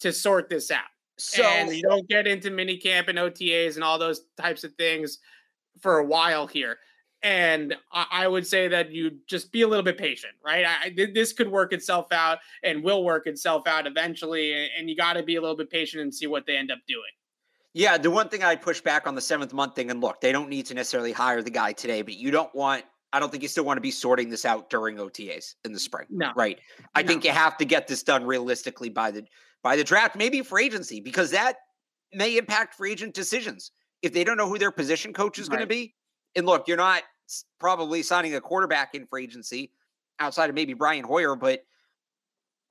[0.00, 0.82] to sort this out.
[1.18, 4.74] So and you don't get into mini camp and OTAs and all those types of
[4.74, 5.18] things
[5.80, 6.78] for a while here.
[7.22, 10.64] And I, I would say that you just be a little bit patient, right?
[10.66, 14.68] I, this could work itself out and will work itself out eventually.
[14.76, 16.78] And you got to be a little bit patient and see what they end up
[16.88, 17.02] doing.
[17.74, 20.32] Yeah, the one thing I push back on the seventh month thing, and look, they
[20.32, 22.84] don't need to necessarily hire the guy today, but you don't want.
[23.14, 25.78] I don't think you still want to be sorting this out during OTAs in the
[25.78, 26.06] spring.
[26.10, 26.58] No, right?
[26.94, 27.08] I no.
[27.08, 29.24] think you have to get this done realistically by the
[29.62, 31.56] by the draft, maybe for agency, because that
[32.12, 33.70] may impact free agent decisions
[34.02, 35.56] if they don't know who their position coach is right.
[35.56, 35.94] going to be.
[36.36, 37.02] And look, you're not
[37.58, 39.72] probably signing a quarterback in for agency
[40.18, 41.64] outside of maybe Brian Hoyer, but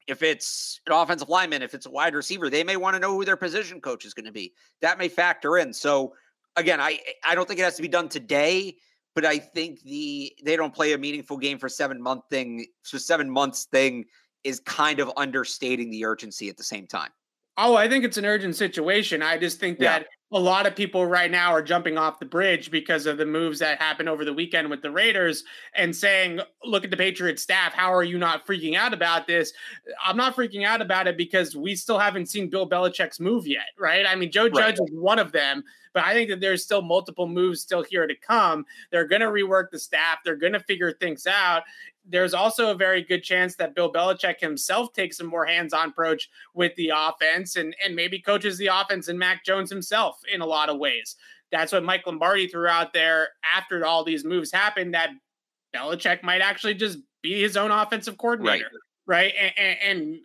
[0.07, 3.13] if it's an offensive lineman, if it's a wide receiver, they may want to know
[3.13, 4.53] who their position coach is going to be.
[4.81, 5.73] That may factor in.
[5.73, 6.13] So
[6.55, 8.77] again, I I don't think it has to be done today,
[9.15, 12.97] but I think the they don't play a meaningful game for seven month thing, so
[12.97, 14.05] seven months thing
[14.43, 17.09] is kind of understating the urgency at the same time.
[17.57, 19.21] Oh, I think it's an urgent situation.
[19.21, 20.07] I just think that yeah.
[20.33, 23.59] A lot of people right now are jumping off the bridge because of the moves
[23.59, 25.43] that happened over the weekend with the Raiders
[25.75, 27.73] and saying, look at the Patriots staff.
[27.73, 29.51] How are you not freaking out about this?
[30.03, 33.67] I'm not freaking out about it because we still haven't seen Bill Belichick's move yet,
[33.77, 34.05] right?
[34.07, 34.89] I mean, Joe Judge right.
[34.89, 35.63] is one of them,
[35.93, 38.65] but I think that there's still multiple moves still here to come.
[38.89, 41.63] They're going to rework the staff, they're going to figure things out
[42.11, 46.29] there's also a very good chance that Bill Belichick himself takes a more hands-on approach
[46.53, 50.45] with the offense and and maybe coaches the offense and Mac Jones himself in a
[50.45, 51.15] lot of ways.
[51.51, 55.09] That's what Mike Lombardi threw out there after all these moves happened that
[55.75, 58.69] Belichick might actually just be his own offensive coordinator,
[59.05, 59.33] right?
[59.37, 59.53] right?
[59.57, 60.19] And, and, and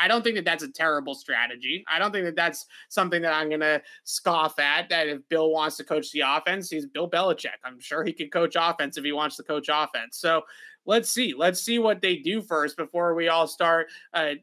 [0.00, 1.84] I don't think that that's a terrible strategy.
[1.88, 4.88] I don't think that that's something that I'm going to scoff at.
[4.88, 7.58] That if Bill wants to coach the offense, he's Bill Belichick.
[7.64, 10.16] I'm sure he could coach offense if he wants to coach offense.
[10.16, 10.42] So
[10.86, 11.34] let's see.
[11.36, 14.34] Let's see what they do first before we all start uh,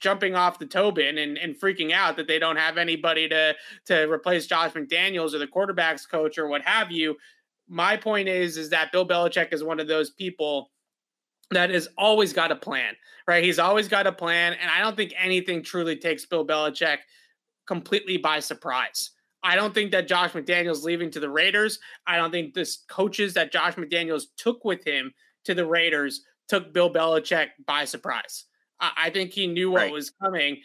[0.00, 3.54] jumping off the Tobin and, and freaking out that they don't have anybody to
[3.86, 7.16] to replace Josh McDaniels or the quarterbacks coach or what have you.
[7.68, 10.70] My point is is that Bill Belichick is one of those people
[11.50, 12.94] that has always got a plan,
[13.26, 13.42] right?
[13.42, 16.98] He's always got a plan, and I don't think anything truly takes Bill Belichick
[17.66, 19.10] completely by surprise.
[19.42, 21.78] I don't think that Josh McDaniels leaving to the Raiders.
[22.06, 25.12] I don't think this coaches that Josh McDaniels took with him
[25.44, 28.44] to the Raiders took Bill Belichick by surprise.
[28.80, 29.92] I, I think he knew what right.
[29.92, 30.60] was coming.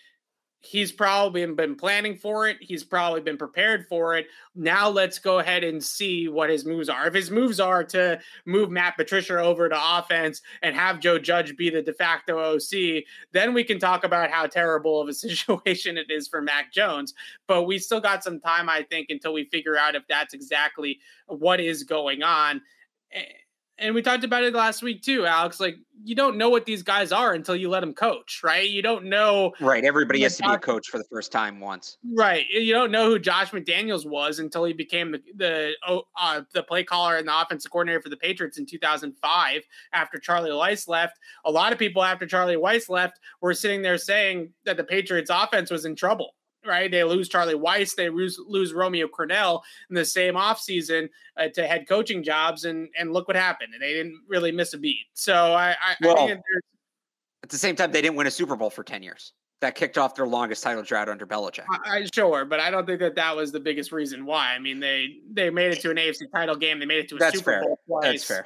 [0.65, 2.55] He's probably been planning for it.
[2.61, 4.27] He's probably been prepared for it.
[4.55, 7.05] Now let's go ahead and see what his moves are.
[7.05, 11.57] If his moves are to move Matt Patricia over to offense and have Joe Judge
[11.57, 15.97] be the de facto OC, then we can talk about how terrible of a situation
[15.97, 17.13] it is for Mac Jones.
[17.45, 20.99] But we still got some time, I think, until we figure out if that's exactly
[21.27, 22.61] what is going on
[23.77, 25.59] and we talked about it last week too, Alex.
[25.59, 28.69] Like you don't know what these guys are until you let them coach, right?
[28.69, 29.53] You don't know.
[29.59, 29.83] Right.
[29.83, 31.97] Everybody has to be a coach for the first time once.
[32.15, 32.45] Right.
[32.49, 36.63] You don't know who Josh McDaniels was until he became the the oh, uh, the
[36.63, 39.61] play caller and the offensive coordinator for the Patriots in 2005
[39.93, 41.17] after Charlie Weis left.
[41.45, 45.31] A lot of people after Charlie Weis left were sitting there saying that the Patriots
[45.33, 46.89] offense was in trouble right?
[46.89, 51.67] They lose Charlie Weis, they lose, lose Romeo Crennel in the same offseason uh, to
[51.67, 53.73] head coaching jobs, and and look what happened.
[53.73, 55.05] And they didn't really miss a beat.
[55.13, 56.31] So I, I, well, I
[57.43, 59.33] at the same time, they didn't win a Super Bowl for ten years.
[59.61, 61.63] That kicked off their longest title drought under Belichick.
[61.69, 64.53] I, I, sure, but I don't think that that was the biggest reason why.
[64.53, 66.79] I mean, they they made it to an AFC title game.
[66.79, 67.61] They made it to a That's Super fair.
[67.61, 68.03] Bowl twice.
[68.03, 68.45] That's fair.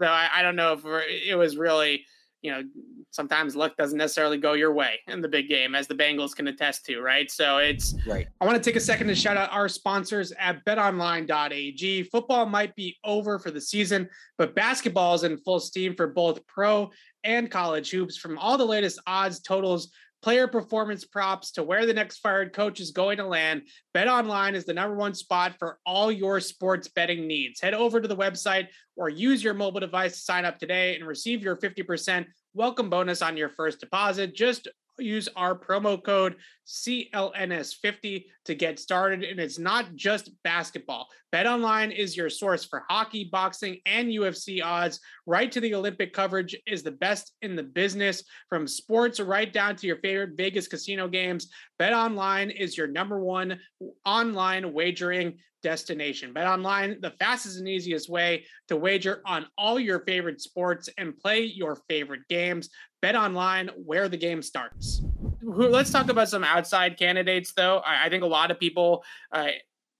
[0.00, 2.04] So I, I don't know if it was really
[2.44, 2.62] you know
[3.10, 6.46] sometimes luck doesn't necessarily go your way in the big game, as the Bengals can
[6.46, 7.30] attest to, right?
[7.30, 8.28] So it's right.
[8.38, 12.02] I want to take a second to shout out our sponsors at betonline.ag.
[12.04, 16.46] Football might be over for the season, but basketball is in full steam for both
[16.46, 16.90] pro
[17.24, 18.18] and college hoops.
[18.18, 19.90] From all the latest odds, totals,
[20.24, 23.60] player performance props to where the next fired coach is going to land,
[23.94, 27.60] BetOnline is the number one spot for all your sports betting needs.
[27.60, 31.06] Head over to the website or use your mobile device to sign up today and
[31.06, 34.34] receive your 50% welcome bonus on your first deposit.
[34.34, 34.66] Just
[34.98, 39.22] use our promo code CLNS50 to get started.
[39.22, 41.08] And it's not just basketball.
[41.32, 45.00] BetOnline is your source for hockey, boxing, and UFC odds.
[45.26, 48.22] Right to the Olympic coverage is the best in the business.
[48.48, 51.50] From sports right down to your favorite Vegas casino games,
[51.80, 53.58] BetOnline is your number one
[54.04, 56.32] online wagering destination.
[56.32, 61.18] Bet online, the fastest and easiest way to wager on all your favorite sports and
[61.18, 62.68] play your favorite games.
[63.02, 65.02] Bet online, where the game starts.
[65.46, 67.78] Let's talk about some outside candidates, though.
[67.78, 69.04] I, I think a lot of people.
[69.30, 69.48] Uh,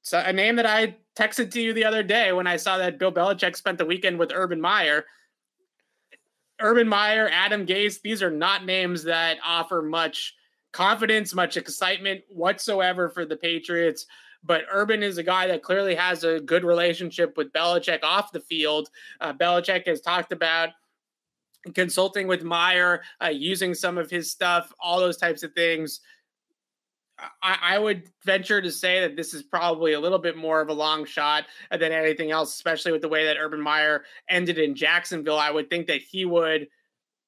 [0.02, 2.98] so a name that I texted to you the other day when I saw that
[2.98, 5.04] Bill Belichick spent the weekend with Urban Meyer.
[6.60, 10.34] Urban Meyer, Adam Gase, these are not names that offer much
[10.72, 14.06] confidence, much excitement whatsoever for the Patriots.
[14.42, 18.40] But Urban is a guy that clearly has a good relationship with Belichick off the
[18.40, 18.90] field.
[19.20, 20.70] Uh, Belichick has talked about
[21.72, 26.00] consulting with Meyer, uh, using some of his stuff, all those types of things.
[27.42, 30.68] I, I, would venture to say that this is probably a little bit more of
[30.68, 34.74] a long shot than anything else, especially with the way that Urban Meyer ended in
[34.74, 35.38] Jacksonville.
[35.38, 36.66] I would think that he would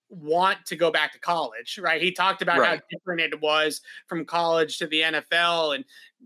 [0.09, 2.03] want to go back to college, right?
[2.03, 2.81] He talked about right.
[2.81, 5.85] how different it was from college to the NFL, and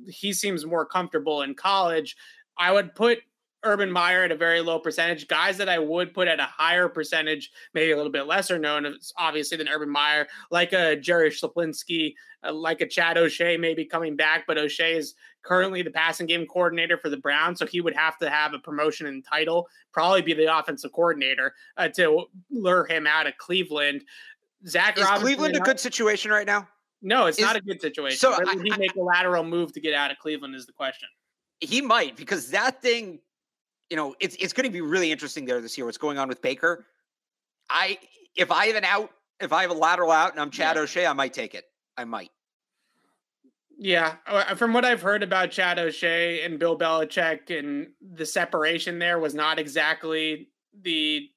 [0.09, 2.17] he seems more comfortable in college.
[2.59, 3.19] I would put
[3.63, 5.29] Urban Meyer at a very low percentage.
[5.29, 8.97] Guys that I would put at a higher percentage, maybe a little bit lesser known,
[9.19, 14.17] obviously, than Urban Meyer, like a Jerry Schuplinski, uh, like a Chad O'Shea, maybe coming
[14.17, 14.45] back.
[14.47, 18.17] But O'Shea is currently the passing game coordinator for the Browns, so he would have
[18.19, 23.07] to have a promotion and title, probably be the offensive coordinator uh, to lure him
[23.07, 24.05] out of Cleveland.
[24.67, 26.69] Zach is Robinson Cleveland a good situation right now?
[27.03, 28.19] No, it's is, not a good situation.
[28.19, 31.09] So I, he make a lateral move to get out of Cleveland is the question.
[31.61, 33.21] He might because that thing
[33.91, 35.85] you know, it's it's going to be really interesting there this year.
[35.85, 36.87] What's going on with Baker?
[37.69, 37.99] I
[38.37, 40.83] if I have an out, if I have a lateral out, and I'm Chad yeah.
[40.83, 41.65] O'Shea, I might take it.
[41.97, 42.31] I might.
[43.77, 48.99] Yeah, uh, from what I've heard about Chad O'Shea and Bill Belichick, and the separation
[48.99, 50.49] there was not exactly
[50.83, 51.29] the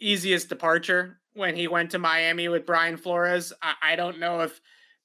[0.00, 3.52] easiest departure when he went to Miami with Brian Flores.
[3.60, 4.60] I, I don't know if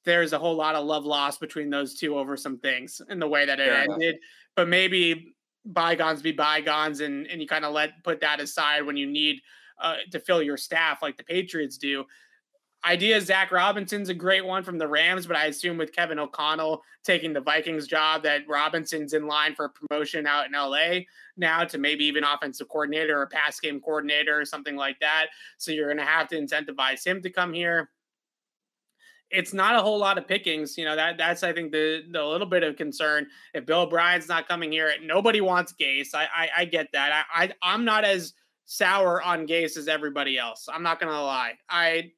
[0.06, 3.28] there's a whole lot of love lost between those two over some things in the
[3.28, 4.02] way that it Fair ended.
[4.02, 4.22] Enough.
[4.56, 5.35] But maybe
[5.66, 9.42] bygones be bygones and and you kind of let put that aside when you need
[9.82, 12.06] uh, to fill your staff like the Patriots do.
[12.86, 16.84] Idea Zach Robinson's a great one from the Rams, but I assume with Kevin O'Connell
[17.04, 21.64] taking the Vikings job that Robinson's in line for a promotion out in LA now
[21.64, 25.28] to maybe even offensive coordinator or pass game coordinator or something like that.
[25.58, 27.90] So you're going to have to incentivize him to come here
[29.32, 30.78] it's not a whole lot of pickings.
[30.78, 33.28] You know, that that's I think the the little bit of concern.
[33.54, 36.14] If Bill O'Brien's not coming here, nobody wants Gase.
[36.14, 37.26] I I, I get that.
[37.34, 38.34] I, I I'm not as
[38.66, 40.68] sour on Gase as everybody else.
[40.72, 41.54] I'm not gonna lie.
[41.70, 42.12] I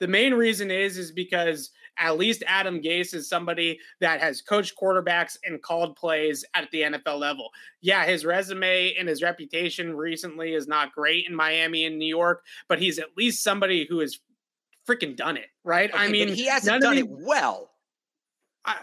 [0.00, 4.74] the main reason is is because at least Adam Gase is somebody that has coached
[4.80, 7.50] quarterbacks and called plays at the NFL level.
[7.80, 12.44] Yeah, his resume and his reputation recently is not great in Miami and New York,
[12.68, 14.20] but he's at least somebody who is
[14.88, 15.90] freaking done it, right?
[15.90, 17.70] Okay, I mean, he hasn't done these, it well.
[18.64, 18.76] I,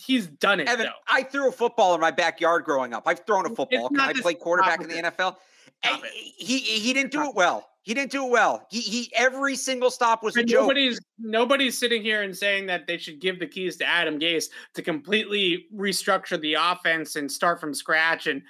[0.00, 0.68] he's done it.
[0.68, 0.92] Evan, though.
[1.08, 3.04] I threw a football in my backyard growing up.
[3.06, 3.88] I've thrown a football.
[3.88, 5.36] Can I play quarterback in the NFL?
[5.82, 5.96] Eh,
[6.36, 7.68] he he didn't do it well.
[7.82, 8.66] He didn't do it well.
[8.70, 10.62] He he every single stop was a joke.
[10.62, 14.46] Nobody's nobody's sitting here and saying that they should give the keys to Adam Gase
[14.74, 18.42] to completely restructure the offense and start from scratch and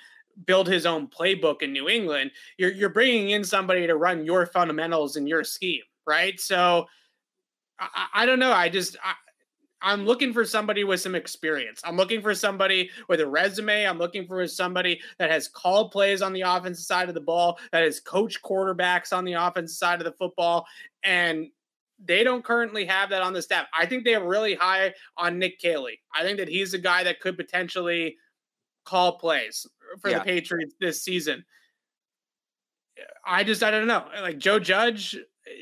[0.44, 2.30] build his own playbook in New England.
[2.58, 6.38] You're you're bringing in somebody to run your fundamentals and your scheme right?
[6.40, 6.86] So
[7.78, 8.52] I, I don't know.
[8.52, 9.14] I just I,
[9.82, 11.80] I'm looking for somebody with some experience.
[11.84, 13.84] I'm looking for somebody with a resume.
[13.86, 17.58] I'm looking for somebody that has called plays on the offensive side of the ball,
[17.72, 20.66] that has coached quarterbacks on the offensive side of the football,
[21.04, 21.48] and
[22.04, 23.66] they don't currently have that on the staff.
[23.78, 26.00] I think they are really high on Nick Caley.
[26.14, 28.16] I think that he's a guy that could potentially
[28.84, 29.66] call plays
[30.00, 30.18] for yeah.
[30.18, 31.44] the Patriots this season.
[33.24, 34.06] I just I don't know.
[34.20, 35.16] Like Joe Judge,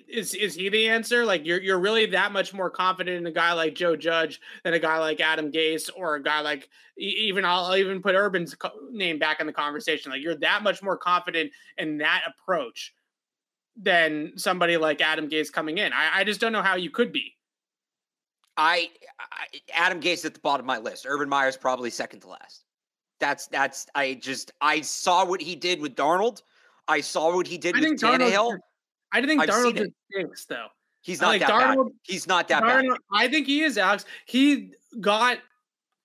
[0.09, 1.25] is is he the answer?
[1.25, 4.75] Like you're you're really that much more confident in a guy like Joe Judge than
[4.75, 8.57] a guy like Adam Gase or a guy like even I'll even put Urban's
[8.91, 10.11] name back in the conversation.
[10.11, 12.95] Like you're that much more confident in that approach
[13.77, 15.93] than somebody like Adam Gase coming in.
[15.93, 17.35] I, I just don't know how you could be.
[18.57, 21.07] I, I Adam Gase at the bottom of my list.
[21.09, 22.65] Urban Meyer's probably second to last.
[23.21, 26.43] That's that's I just I saw what he did with Darnold.
[26.89, 28.59] I saw what he did I with Tannehill.
[29.15, 30.67] I think I've Darnold just stinks though.
[31.01, 31.95] He's not like that Darnold, bad.
[32.03, 32.99] He's not that Darnold, bad.
[33.13, 34.05] I think he is, Alex.
[34.27, 35.39] He got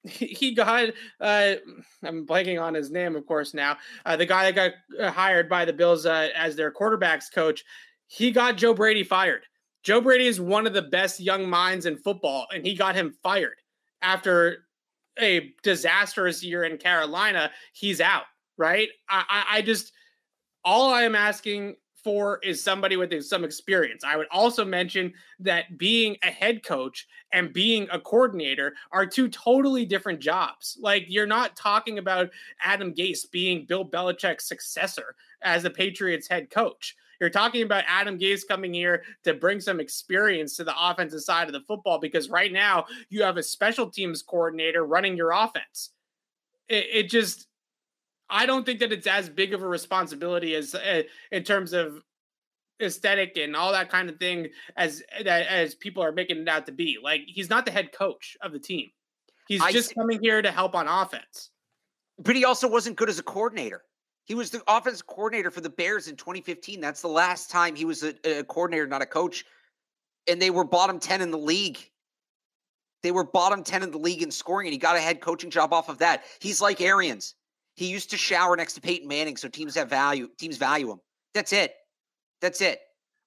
[0.04, 0.90] he got
[1.20, 1.56] uh
[2.04, 5.50] i'm blanking on his name of course now uh, the guy that got uh, hired
[5.50, 7.66] by the bills uh, as their quarterbacks coach
[8.08, 9.42] he got joe brady fired
[9.84, 13.14] joe brady is one of the best young minds in football and he got him
[13.22, 13.58] fired
[14.02, 14.66] after
[15.20, 18.24] a disastrous year in carolina he's out
[18.58, 19.92] right i i, I just
[20.64, 24.04] all i am asking for is somebody with some experience.
[24.04, 29.30] I would also mention that being a head coach and being a coordinator are two
[29.30, 30.78] totally different jobs.
[30.82, 32.30] Like you're not talking about
[32.62, 36.96] Adam Gase being Bill Belichick's successor as the Patriots head coach.
[37.20, 41.48] You're talking about Adam Gase coming here to bring some experience to the offensive side
[41.48, 45.92] of the football because right now you have a special teams coordinator running your offense.
[46.70, 47.49] It, it just
[48.30, 52.04] I don't think that it's as big of a responsibility as uh, in terms of
[52.82, 56.72] aesthetic and all that kind of thing as as people are making it out to
[56.72, 56.98] be.
[57.02, 58.90] Like he's not the head coach of the team.
[59.48, 59.96] He's I just see.
[59.96, 61.50] coming here to help on offense.
[62.20, 63.84] But he also wasn't good as a coordinator.
[64.26, 66.80] He was the offense coordinator for the Bears in 2015.
[66.80, 69.44] That's the last time he was a, a coordinator, not a coach.
[70.28, 71.80] And they were bottom 10 in the league.
[73.02, 75.50] They were bottom 10 in the league in scoring, and he got a head coaching
[75.50, 76.26] job off of that.
[76.40, 77.34] He's like Arians.
[77.76, 80.28] He used to shower next to Peyton Manning, so teams have value.
[80.38, 81.00] Teams value him.
[81.34, 81.74] That's it.
[82.42, 82.80] That's it.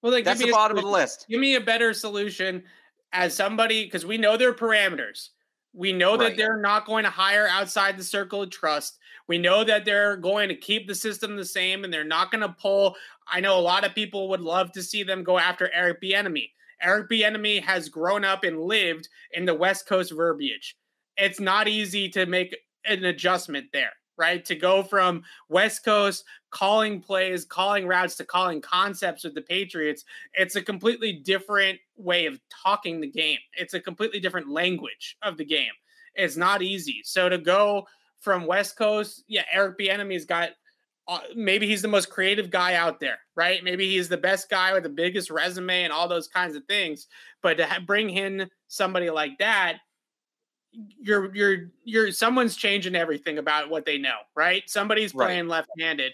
[0.02, 1.26] Well, like, that's the bottom of the list.
[1.28, 2.64] Give me a better solution
[3.12, 5.28] as somebody because we know their parameters.
[5.74, 8.98] We know that they're not going to hire outside the circle of trust.
[9.26, 12.42] We know that they're going to keep the system the same and they're not going
[12.42, 12.94] to pull.
[13.26, 16.50] I know a lot of people would love to see them go after Eric Bieniemy.
[16.82, 20.76] Eric Bieniemy has grown up and lived in the West Coast verbiage.
[21.16, 24.44] It's not easy to make an adjustment there right?
[24.44, 30.04] To go from West Coast calling plays, calling routes to calling concepts with the Patriots,
[30.34, 33.38] it's a completely different way of talking the game.
[33.54, 35.72] It's a completely different language of the game.
[36.14, 37.00] It's not easy.
[37.04, 37.86] So to go
[38.20, 40.50] from West Coast, yeah, Eric Bieniemy's got
[41.08, 43.64] uh, maybe he's the most creative guy out there, right?
[43.64, 47.08] Maybe he's the best guy with the biggest resume and all those kinds of things.
[47.42, 49.78] But to ha- bring in somebody like that,
[50.72, 54.62] you're you're you're someone's changing everything about what they know, right?
[54.66, 55.66] Somebody's playing right.
[55.66, 56.12] left-handed.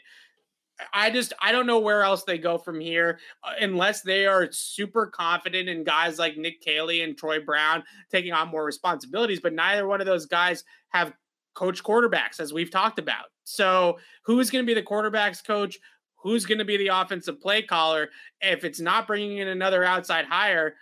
[0.93, 4.49] I just I don't know where else they go from here uh, unless they are
[4.53, 9.41] super confident in guys like Nick Caley and Troy Brown taking on more responsibilities.
[9.41, 11.13] But neither one of those guys have
[11.55, 13.27] coach quarterbacks, as we've talked about.
[13.45, 15.79] So who's going to be the quarterbacks coach?
[16.17, 18.11] Who's going to be the offensive play caller?
[18.41, 20.75] If it's not bringing in another outside hire,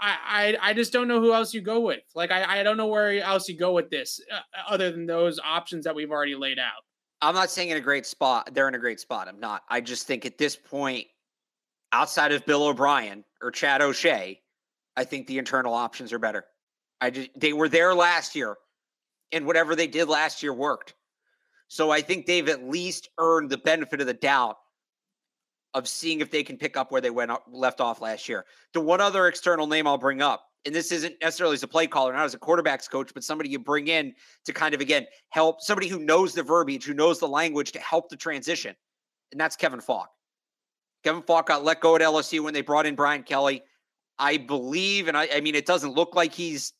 [0.00, 2.02] I, I, just don't know who else you go with.
[2.14, 5.38] Like I, I don't know where else you go with this uh, other than those
[5.44, 6.82] options that we've already laid out.
[7.20, 8.50] I'm not saying in a great spot.
[8.52, 9.28] They're in a great spot.
[9.28, 9.62] I'm not.
[9.68, 11.06] I just think at this point,
[11.92, 14.40] outside of Bill O'Brien or Chad O'Shea,
[14.96, 16.44] I think the internal options are better.
[17.00, 18.56] I just they were there last year,
[19.30, 20.94] and whatever they did last year worked.
[21.68, 24.56] So I think they've at least earned the benefit of the doubt
[25.74, 28.44] of seeing if they can pick up where they went left off last year.
[28.74, 31.86] The one other external name I'll bring up, and this isn't necessarily as a play
[31.86, 34.14] caller, not as a quarterbacks coach, but somebody you bring in
[34.44, 37.80] to kind of again help somebody who knows the verbiage, who knows the language to
[37.80, 38.74] help the transition,
[39.32, 40.08] and that's Kevin Falk.
[41.04, 43.62] Kevin Falk got let go at LSU when they brought in Brian Kelly.
[44.18, 46.74] I believe, and I, I mean, it doesn't look like he's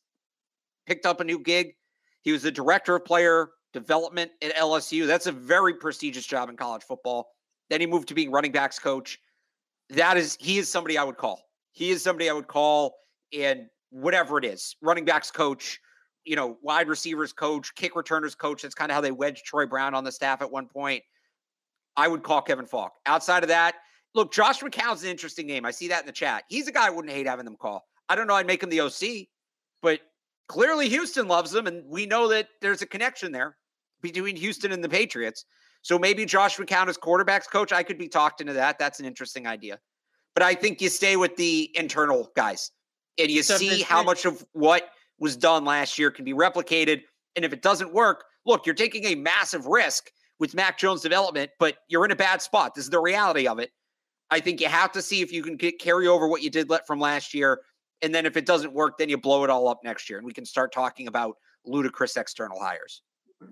[0.85, 1.73] picked up a new gig.
[2.21, 5.07] He was the director of player development at LSU.
[5.07, 7.27] That's a very prestigious job in college football.
[7.69, 9.19] Then he moved to being running backs coach.
[9.89, 11.41] That is, he is somebody I would call.
[11.71, 12.95] He is somebody I would call,
[13.37, 15.79] and whatever it is, running backs coach,
[16.25, 18.61] you know, wide receivers coach, kick returners coach.
[18.61, 21.03] That's kind of how they wedged Troy Brown on the staff at one point.
[21.95, 22.93] I would call Kevin Falk.
[23.05, 23.75] Outside of that,
[24.15, 25.65] look, Josh McCown's an interesting name.
[25.65, 26.43] I see that in the chat.
[26.49, 27.83] He's a guy I wouldn't hate having them call.
[28.09, 28.35] I don't know.
[28.35, 29.27] I'd make him the OC,
[29.81, 29.99] but
[30.47, 33.57] clearly Houston loves him, and we know that there's a connection there
[34.01, 35.45] between Houston and the Patriots.
[35.83, 38.79] So maybe Josh McCown as quarterbacks coach, I could be talked into that.
[38.79, 39.79] That's an interesting idea.
[40.33, 42.71] But I think you stay with the internal guys
[43.19, 47.01] and you so see how much of what was done last year can be replicated.
[47.35, 50.09] And if it doesn't work, look, you're taking a massive risk
[50.39, 52.73] with Mac Jones' development, but you're in a bad spot.
[52.73, 53.71] This is the reality of it.
[54.31, 56.69] I think you have to see if you can get, carry over what you did
[56.69, 57.61] let from last year.
[58.01, 60.17] And then if it doesn't work, then you blow it all up next year.
[60.17, 63.03] And we can start talking about ludicrous external hires.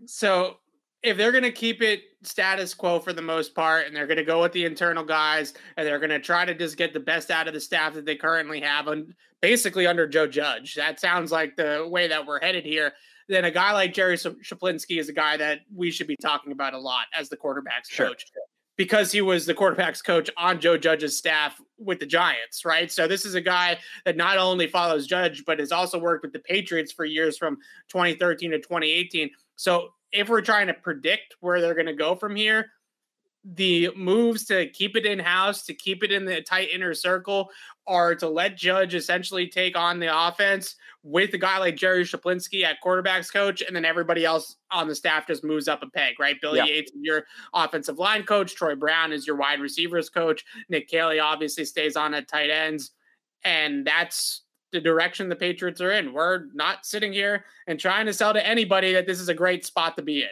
[0.05, 0.57] So
[1.03, 4.17] if they're going to keep it status quo for the most part and they're going
[4.17, 6.99] to go with the internal guys and they're going to try to just get the
[6.99, 10.75] best out of the staff that they currently have and basically under Joe Judge.
[10.75, 12.93] That sounds like the way that we're headed here.
[13.27, 16.73] Then a guy like Jerry Schuplinski is a guy that we should be talking about
[16.73, 18.07] a lot as the quarterbacks sure.
[18.07, 18.25] coach
[18.77, 22.91] because he was the quarterbacks coach on Joe Judge's staff with the Giants, right?
[22.91, 26.33] So this is a guy that not only follows Judge but has also worked with
[26.33, 27.57] the Patriots for years from
[27.89, 29.29] 2013 to 2018.
[29.55, 32.71] So if we're trying to predict where they're going to go from here,
[33.43, 37.49] the moves to keep it in house, to keep it in the tight inner circle,
[37.87, 42.63] are to let Judge essentially take on the offense with a guy like Jerry Schuplinski
[42.63, 46.19] at quarterbacks coach, and then everybody else on the staff just moves up a peg,
[46.19, 46.39] right?
[46.39, 46.65] Billy yeah.
[46.65, 51.19] Yates is your offensive line coach, Troy Brown is your wide receivers coach, Nick Caley
[51.19, 52.91] obviously stays on at tight ends,
[53.43, 56.13] and that's the direction the Patriots are in.
[56.13, 59.65] We're not sitting here and trying to sell to anybody that this is a great
[59.65, 60.29] spot to be in.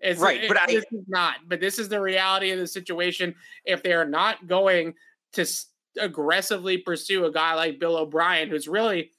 [0.00, 1.36] It's, right, it, but I, this is not.
[1.46, 3.34] But this is the reality of the situation.
[3.64, 4.94] If they are not going
[5.32, 5.46] to
[6.00, 9.12] aggressively pursue a guy like Bill O'Brien, who's really,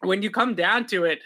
[0.00, 1.20] when you come down to it,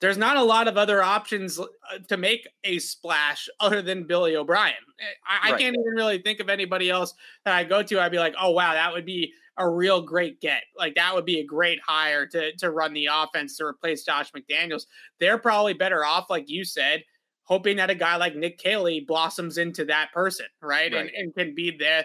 [0.00, 1.64] there's not a lot of other options uh,
[2.08, 4.74] to make a splash other than Billy O'Brien.
[5.00, 5.54] Eh, I, right.
[5.54, 7.14] I can't even really think of anybody else
[7.44, 8.00] that I go to.
[8.00, 10.62] I'd be like, oh wow, that would be a real great get.
[10.76, 14.32] Like that would be a great hire to to run the offense to replace Josh
[14.32, 14.86] McDaniels.
[15.20, 17.02] They're probably better off, like you said,
[17.44, 20.92] hoping that a guy like Nick Caley blossoms into that person, right?
[20.92, 21.00] right.
[21.00, 22.04] And, and can be the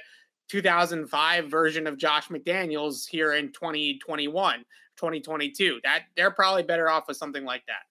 [0.50, 4.60] 2005 version of Josh McDaniels here in 2021,
[4.98, 5.80] 2022.
[5.84, 7.84] That they're probably better off with something like that.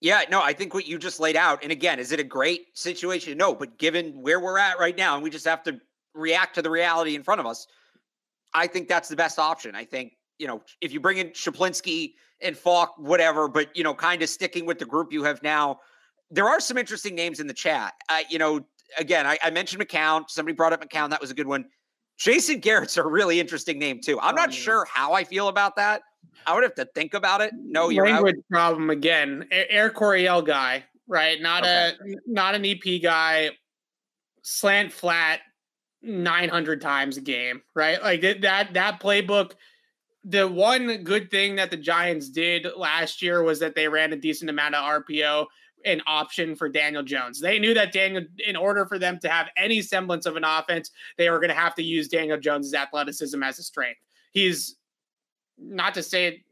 [0.00, 2.68] Yeah, no, I think what you just laid out, and again, is it a great
[2.78, 3.36] situation?
[3.36, 5.78] No, but given where we're at right now, and we just have to
[6.14, 7.66] react to the reality in front of us,
[8.54, 9.74] I think that's the best option.
[9.74, 13.94] I think, you know, if you bring in Schuplinski and Falk, whatever, but, you know,
[13.94, 15.80] kind of sticking with the group you have now,
[16.30, 17.94] there are some interesting names in the chat.
[18.08, 18.60] Uh, you know,
[18.98, 20.28] again, I, I, mentioned McCown.
[20.28, 21.10] Somebody brought up McCown.
[21.10, 21.66] That was a good one.
[22.18, 24.18] Jason Garrett's a really interesting name, too.
[24.20, 24.60] I'm oh, not yeah.
[24.60, 26.02] sure how I feel about that.
[26.46, 27.52] I would have to think about it.
[27.56, 28.48] No, you're language out.
[28.50, 29.46] problem again.
[29.50, 31.40] Air Coryell guy, right?
[31.40, 31.92] Not okay.
[32.00, 33.50] a not an EP guy.
[34.42, 35.40] Slant flat
[36.02, 38.02] 900 times a game, right?
[38.02, 39.52] Like that that playbook.
[40.22, 44.16] The one good thing that the Giants did last year was that they ran a
[44.16, 45.46] decent amount of RPO
[45.84, 47.40] an option for Daniel Jones.
[47.40, 50.90] They knew that Daniel, in order for them to have any semblance of an offense,
[51.16, 54.00] they were going to have to use Daniel Jones's athleticism as a strength.
[54.32, 54.76] He's
[55.58, 56.44] not to say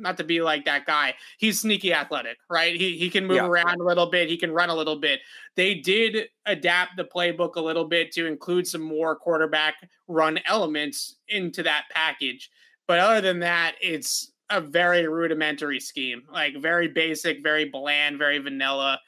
[0.00, 1.14] not to be like that guy.
[1.38, 2.74] He's sneaky athletic, right?
[2.74, 3.46] He he can move yeah.
[3.46, 4.28] around a little bit.
[4.28, 5.20] He can run a little bit.
[5.56, 9.74] They did adapt the playbook a little bit to include some more quarterback
[10.08, 12.50] run elements into that package.
[12.86, 18.38] But other than that, it's a very rudimentary scheme, like very basic, very bland, very
[18.38, 18.98] vanilla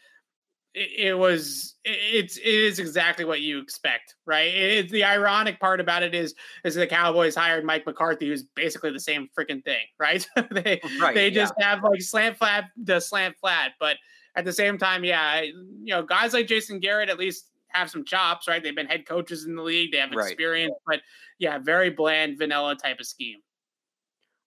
[0.75, 4.55] it, was it's it is exactly what you expect, right?
[4.55, 8.91] It, the ironic part about it is is the Cowboys hired Mike McCarthy, who's basically
[8.91, 10.27] the same freaking thing, right?
[10.51, 11.71] they right, they just yeah.
[11.71, 13.97] have like slant flat the slant flat, but
[14.35, 15.55] at the same time, yeah, you
[15.89, 18.63] know, guys like Jason Garrett at least have some chops, right?
[18.63, 20.99] They've been head coaches in the league, they have experience, right.
[20.99, 21.03] but
[21.39, 23.39] yeah, very bland, vanilla type of scheme.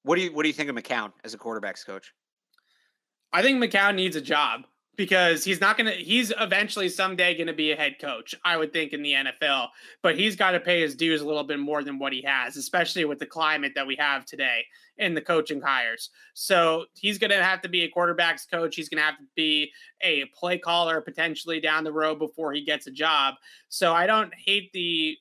[0.03, 2.13] What do you what do you think of McCown as a quarterbacks coach?
[3.32, 4.61] I think McCown needs a job
[4.97, 8.55] because he's not going to he's eventually someday going to be a head coach i
[8.55, 9.67] would think in the nfl
[10.01, 12.57] but he's got to pay his dues a little bit more than what he has
[12.57, 14.63] especially with the climate that we have today
[14.97, 16.09] in the coaching hires.
[16.33, 18.75] So he's going to have to be a quarterbacks coach.
[18.75, 19.71] He's going to have to be
[20.01, 23.35] a play caller potentially down the road before he gets a job.
[23.69, 25.17] So i don't hate the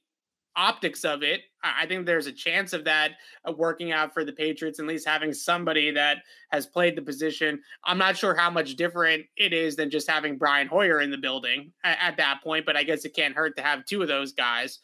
[0.56, 3.12] optics of it, I think there's a chance of that
[3.48, 6.18] uh, working out for the Patriots, at least having somebody that
[6.50, 7.60] has played the position.
[7.84, 11.18] I'm not sure how much different it is than just having Brian Hoyer in the
[11.18, 14.08] building at, at that point, but I guess it can't hurt to have two of
[14.08, 14.78] those guys.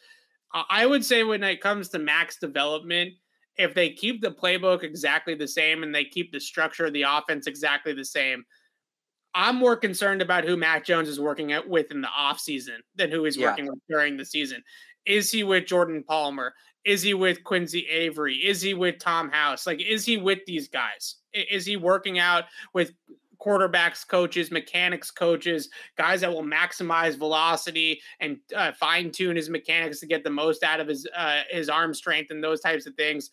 [0.53, 3.12] I would say when it comes to max development,
[3.57, 7.03] if they keep the playbook exactly the same and they keep the structure of the
[7.03, 8.45] offense exactly the same,
[9.35, 13.25] I'm more concerned about who Mac Jones is working with in the offseason than who
[13.25, 13.51] he's yeah.
[13.51, 14.62] working with during the season.
[15.11, 16.55] Is he with Jordan Palmer?
[16.85, 18.37] Is he with Quincy Avery?
[18.37, 19.67] Is he with Tom House?
[19.67, 21.17] Like, is he with these guys?
[21.35, 22.45] Is he working out
[22.75, 22.93] with
[23.41, 29.99] quarterbacks coaches, mechanics coaches, guys that will maximize velocity and uh, fine tune his mechanics
[29.99, 32.95] to get the most out of his uh, his arm strength and those types of
[32.95, 33.31] things?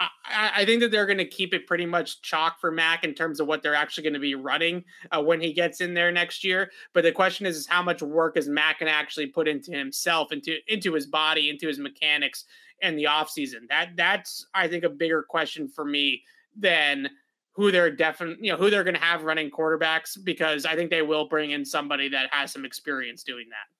[0.00, 3.14] I, I think that they're going to keep it pretty much chalk for Mac in
[3.14, 6.12] terms of what they're actually going to be running uh, when he gets in there
[6.12, 6.70] next year.
[6.92, 9.72] But the question is, is how much work is Mac going to actually put into
[9.72, 12.44] himself, into into his body, into his mechanics,
[12.80, 13.68] in the offseason?
[13.68, 16.22] That that's I think a bigger question for me
[16.56, 17.10] than
[17.52, 20.90] who they're definitely, you know, who they're going to have running quarterbacks because I think
[20.90, 23.77] they will bring in somebody that has some experience doing that.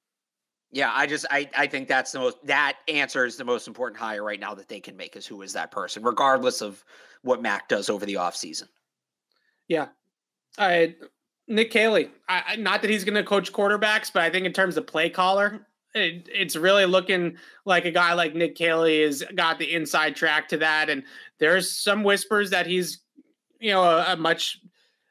[0.70, 3.98] Yeah, I just I I think that's the most that answer is the most important
[3.98, 6.84] hire right now that they can make is who is that person, regardless of
[7.22, 8.68] what Mac does over the offseason.
[9.66, 9.88] Yeah.
[10.58, 10.96] I
[11.46, 12.10] Nick Caley.
[12.28, 15.08] I, not that he's going to coach quarterbacks, but I think in terms of play
[15.08, 20.14] caller, it, it's really looking like a guy like Nick Caley has got the inside
[20.14, 20.90] track to that.
[20.90, 21.02] And
[21.38, 22.98] there's some whispers that he's,
[23.58, 24.60] you know, a, a much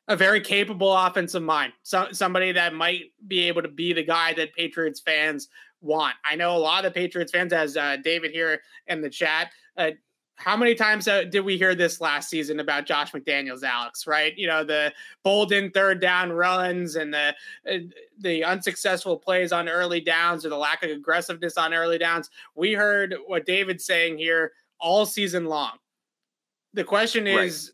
[0.08, 1.74] a very capable offensive mind.
[1.84, 5.50] So, somebody that might be able to be the guy that Patriots fans
[5.82, 6.16] want.
[6.26, 9.52] I know a lot of the Patriots fans, as uh, David here in the chat,
[9.78, 9.92] uh,
[10.38, 14.06] how many times uh, did we hear this last season about Josh McDaniels, Alex?
[14.06, 14.94] Right, you know the
[15.24, 17.36] Bolden third down runs and the
[17.70, 17.78] uh,
[18.20, 22.30] the unsuccessful plays on early downs or the lack of aggressiveness on early downs.
[22.56, 25.72] We heard what David's saying here all season long.
[26.74, 27.74] The question is.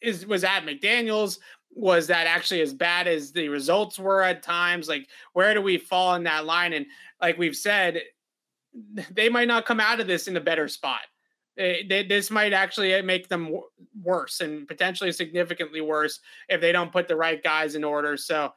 [0.00, 1.38] Is was that McDaniels?
[1.74, 4.88] Was that actually as bad as the results were at times?
[4.88, 6.72] Like, where do we fall in that line?
[6.72, 6.86] And
[7.20, 8.00] like we've said,
[9.10, 11.00] they might not come out of this in a better spot
[11.58, 13.60] they, this might actually make them
[14.00, 18.16] worse and potentially significantly worse if they don't put the right guys in order.
[18.16, 18.52] So,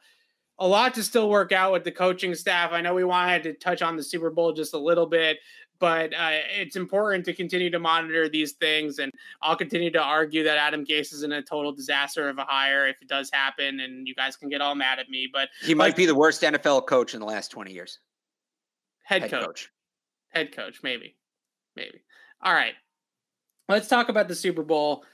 [0.58, 2.70] a lot to still work out with the coaching staff.
[2.72, 5.38] I know we wanted to touch on the Super Bowl just a little bit,
[5.82, 8.98] but uh, it's important to continue to monitor these things.
[8.98, 9.12] And
[9.42, 12.86] I'll continue to argue that Adam Gase is in a total disaster of a hire
[12.86, 13.80] if it does happen.
[13.80, 16.14] And you guys can get all mad at me, but he might like, be the
[16.14, 17.98] worst NFL coach in the last 20 years.
[19.02, 19.44] Head, head coach.
[19.44, 19.70] coach.
[20.30, 21.16] Head coach, maybe.
[21.76, 22.00] Maybe.
[22.42, 22.74] All right
[23.72, 25.04] let's talk about the Super Bowl.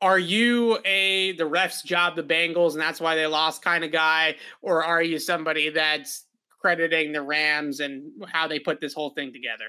[0.00, 3.92] Are you a the refs job the Bengals and that's why they lost kind of
[3.92, 6.24] guy, or are you somebody that's
[6.60, 9.64] crediting the Rams and how they put this whole thing together?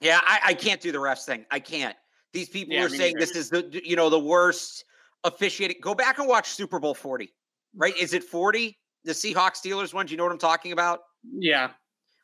[0.00, 1.44] Yeah, I, I can't do the refs thing.
[1.50, 1.96] I can't.
[2.32, 4.84] These people yeah, are saying this is the you know the worst
[5.24, 5.78] officiating.
[5.82, 7.34] Go back and watch Super Bowl forty.
[7.74, 7.96] Right?
[7.96, 8.78] Is it forty?
[9.04, 10.06] The Seahawks Steelers one.
[10.06, 11.00] Do you know what I'm talking about?
[11.38, 11.70] Yeah.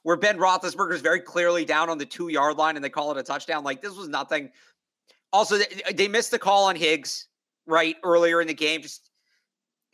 [0.02, 3.10] Where Ben Roethlisberger is very clearly down on the two yard line and they call
[3.10, 3.64] it a touchdown.
[3.64, 4.50] Like this was nothing.
[5.32, 5.58] Also,
[5.94, 7.26] they missed the call on Higgs
[7.66, 8.82] right earlier in the game.
[8.82, 9.10] Just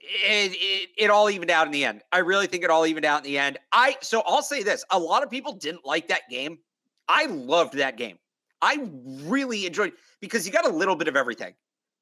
[0.00, 2.02] it, it, it, all evened out in the end.
[2.12, 3.58] I really think it all evened out in the end.
[3.72, 6.58] I so I'll say this: a lot of people didn't like that game.
[7.10, 8.18] I loved that game.
[8.62, 8.88] I
[9.24, 11.54] really enjoyed because you got a little bit of everything.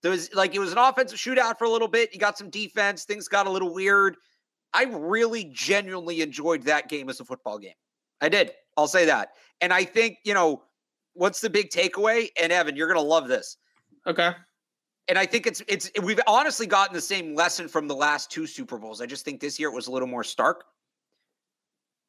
[0.03, 2.13] There was like it was an offensive shootout for a little bit.
[2.13, 3.05] You got some defense.
[3.05, 4.17] Things got a little weird.
[4.75, 7.73] I really genuinely enjoyed that game as a football game.
[8.21, 8.53] I did.
[8.77, 9.31] I'll say that.
[9.63, 10.63] And I think, you know,
[11.15, 12.29] what's the big takeaway?
[12.41, 13.57] And Evan, you're going to love this.
[14.07, 14.33] Okay.
[15.09, 18.47] And I think it's it's we've honestly gotten the same lesson from the last two
[18.47, 19.01] Super Bowls.
[19.01, 20.65] I just think this year it was a little more stark.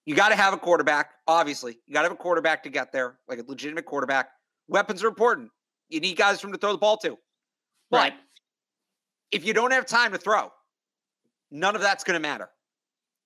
[0.10, 1.78] You got to have a quarterback, obviously.
[1.86, 4.30] You got to have a quarterback to get there, like a legitimate quarterback.
[4.68, 5.52] Weapons are important.
[5.90, 7.16] You need guys from to throw the ball to.
[7.92, 8.14] But right.
[9.32, 10.52] if you don't have time to throw,
[11.52, 12.50] none of that's going to matter.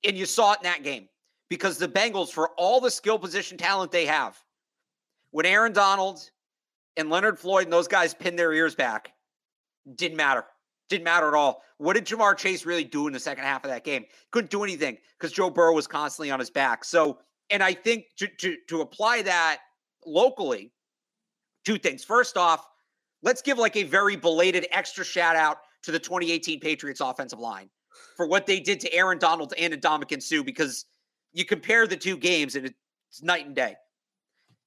[0.06, 1.08] And you saw it in that game
[1.50, 4.38] because the Bengals, for all the skill position talent they have,
[5.32, 6.30] when Aaron Donald
[6.98, 9.14] and Leonard Floyd and those guys pinned their ears back,
[9.96, 10.44] didn't matter.
[10.94, 11.64] Didn't matter at all.
[11.80, 14.06] What did Ja'Marr Chase really do in the second half of that game?
[14.30, 16.86] Couldn't do anything because Joe Burrow was constantly on his back.
[16.86, 17.18] So,
[17.50, 19.58] and I think to, to, to apply that
[20.06, 20.72] locally,
[21.66, 22.04] two things.
[22.04, 22.68] First off,
[23.24, 27.72] let's give like a very belated extra shout out to the 2018 Patriots offensive line
[28.16, 30.86] for what they did to Aaron Donald and Ndamukong Suh because
[31.32, 33.74] you compare the two games and it's night and day.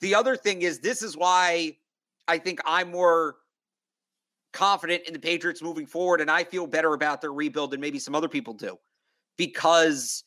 [0.00, 1.76] The other thing is, this is why
[2.26, 3.36] I think I'm more
[4.56, 7.98] confident in the Patriots moving forward, and I feel better about their rebuild than maybe
[7.98, 8.78] some other people do.
[9.36, 10.24] Because,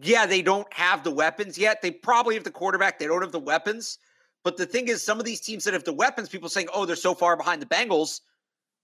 [0.00, 1.82] yeah, they don't have the weapons yet.
[1.82, 3.98] They probably have the quarterback, they don't have the weapons.
[4.44, 6.86] But the thing is, some of these teams that have the weapons, people saying, oh,
[6.86, 8.20] they're so far behind the Bengals.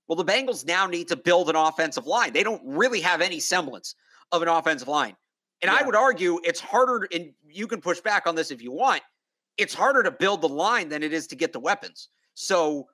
[0.09, 2.32] Well, the Bengals now need to build an offensive line.
[2.32, 3.95] They don't really have any semblance
[4.32, 5.14] of an offensive line.
[5.62, 5.78] And yeah.
[5.80, 9.03] I would argue it's harder, and you can push back on this if you want
[9.57, 12.09] it's harder to build the line than it is to get the weapons.
[12.34, 12.88] So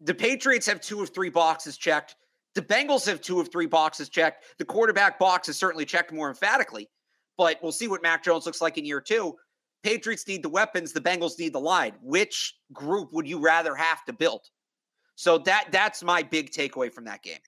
[0.00, 2.16] the Patriots have two of three boxes checked.
[2.54, 4.44] The Bengals have two of three boxes checked.
[4.58, 6.88] The quarterback box is certainly checked more emphatically,
[7.38, 9.36] but we'll see what Mac Jones looks like in year two.
[9.82, 11.94] Patriots need the weapons, the Bengals need the line.
[12.02, 14.42] Which group would you rather have to build?
[15.14, 17.38] So that that's my big takeaway from that game.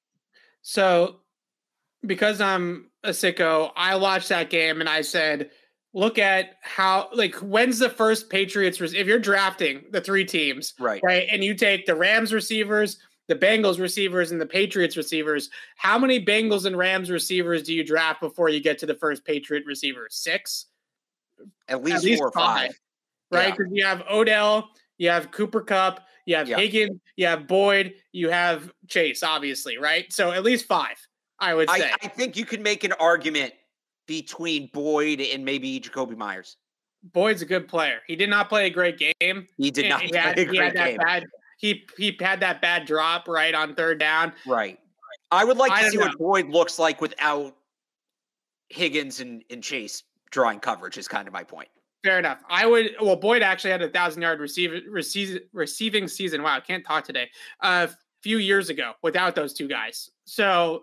[0.63, 1.21] So
[2.05, 5.51] because I'm a sicko, I watched that game and I said,
[5.95, 11.01] look at how like when's the first Patriots if you're drafting the three teams, right?
[11.05, 15.51] Right, and you take the Rams receivers, the Bengals receivers, and the Patriots receivers.
[15.77, 19.25] How many Bengals and Rams receivers do you draft before you get to the first
[19.25, 20.07] Patriot receiver?
[20.11, 20.67] Six,
[21.69, 22.77] at least, at least four or five, five
[23.31, 23.57] right?
[23.57, 23.83] Because yeah.
[23.83, 26.57] you have Odell, you have Cooper Kupp, you have Yeah.
[26.57, 30.11] Higgins, you have Boyd, you have Chase, obviously, right?
[30.13, 30.97] So at least five,
[31.39, 31.91] I would say.
[31.91, 33.53] I, I think you can make an argument
[34.13, 36.59] between Boyd and maybe Jakobi Meyers.
[37.03, 38.01] Boyd's a good player.
[38.07, 39.47] He did not play a great game.
[39.57, 40.99] He did not he play had, a great game.
[40.99, 41.25] bad
[41.57, 44.35] he he had that bad drop right on third down.
[44.47, 44.79] Right.
[45.31, 47.57] I would like I to see what Boyd looks like without
[48.69, 50.99] Higgins and, and Chase drawing coverage.
[50.99, 51.69] Is kind of my point.
[52.05, 52.43] Fair enough.
[52.51, 52.95] I would.
[53.01, 56.43] Well, Boyd actually had a thousand yard receive, receive, receiving season.
[56.43, 57.31] Wow, I can't talk today.
[57.61, 57.89] A
[58.21, 60.11] few years ago, without those two guys.
[60.27, 60.83] So,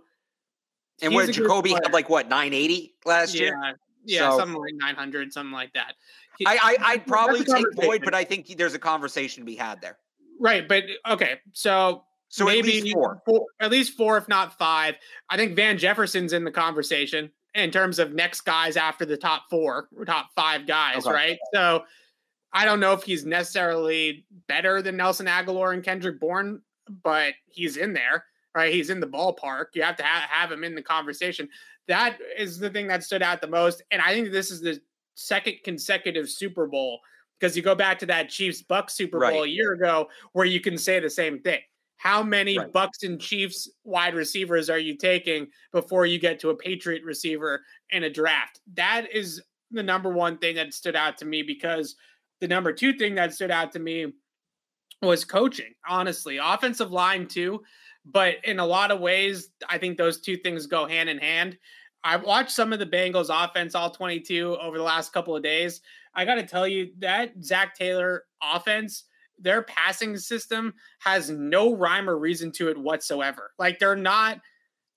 [1.01, 3.79] And what Jakobi had like what 980 last yeah, year.
[4.05, 5.95] yeah, So- something like nine hundred, something like that.
[6.37, 9.55] He- I, I I'd probably take Boyd, but I think there's a conversation to be
[9.55, 9.97] had there.
[10.39, 12.95] right, but okay, so So maybe at least
[13.25, 13.45] four.
[13.59, 14.95] at least four, if not five.
[15.29, 19.49] I think Van Jefferson's in the conversation in terms of next guys after the top
[19.49, 21.13] four, or top five guys, Okay.
[21.13, 21.39] right?
[21.53, 21.83] So
[22.53, 26.61] I don't know if he's necessarily better than Nelson Agholor and Kendrick Bourne,
[27.03, 28.25] but he's in there,
[28.55, 28.73] right?
[28.73, 29.65] He's in the ballpark.
[29.73, 31.47] You have to ha- have him in the conversation.
[31.87, 34.79] That is the thing that stood out the most, and I think this is the
[35.15, 36.99] second consecutive Super Bowl
[37.39, 39.43] because you go back to that Chiefs Bucks Super Bowl Right.
[39.45, 41.59] a year ago where you can say the same thing.
[41.97, 42.71] How many Right.
[42.71, 47.61] Bucks and Chiefs wide receivers are you taking before you get to a Patriot receiver
[47.89, 48.61] in a draft?
[48.75, 49.41] That is
[49.71, 51.95] the number one thing that stood out to me because
[52.39, 54.13] the number two thing that stood out to me
[55.01, 56.37] was coaching, honestly.
[56.37, 57.61] Offensive line too,
[58.05, 61.57] but in a lot of ways, I think those two things go hand in hand.
[62.03, 65.81] I've watched some of the Bengals offense, all 22, over the last couple of days.
[66.13, 69.03] I got to tell you, that Zac Taylor offense,
[69.37, 73.51] their passing system has no rhyme or reason to it whatsoever.
[73.59, 74.39] Like, they're not,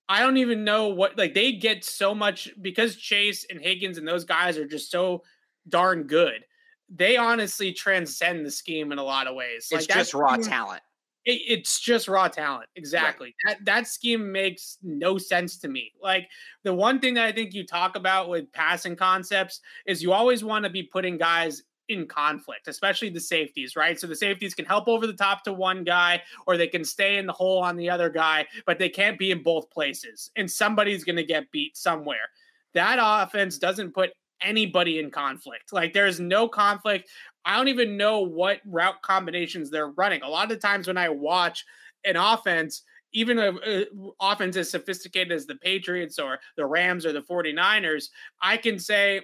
[0.08, 4.06] I don't even know what, like, they get so much because Chase and Higgins and
[4.06, 5.22] those guys are just so
[5.68, 6.44] darn good.
[6.88, 9.68] They honestly transcend the scheme in a lot of ways.
[9.70, 10.82] It's that just raw talent.
[11.24, 12.68] It, it's just raw talent.
[12.76, 13.34] Exactly.
[13.46, 15.92] That that scheme makes no sense to me.
[16.02, 16.28] Like
[16.64, 20.44] the one thing that I think you talk about with passing concepts is you always
[20.44, 23.98] want to be putting guys in conflict, especially the safeties, right?
[23.98, 27.18] So the safeties can help over the top to one guy or they can stay
[27.18, 30.30] in the hole on the other guy, but they can't be in both places.
[30.36, 32.30] And somebody's going to get beat somewhere.
[32.74, 34.10] That offense doesn't put
[34.42, 35.72] anybody in conflict.
[35.72, 37.08] Like there's no conflict.
[37.44, 40.22] I don't even know what route combinations they're running.
[40.22, 41.64] A lot of the times when I watch
[42.04, 42.82] an offense,
[43.12, 43.84] even a, a uh,
[44.20, 48.08] offense as sophisticated as the Patriots or the Rams or the 49ers,
[48.40, 49.22] I can say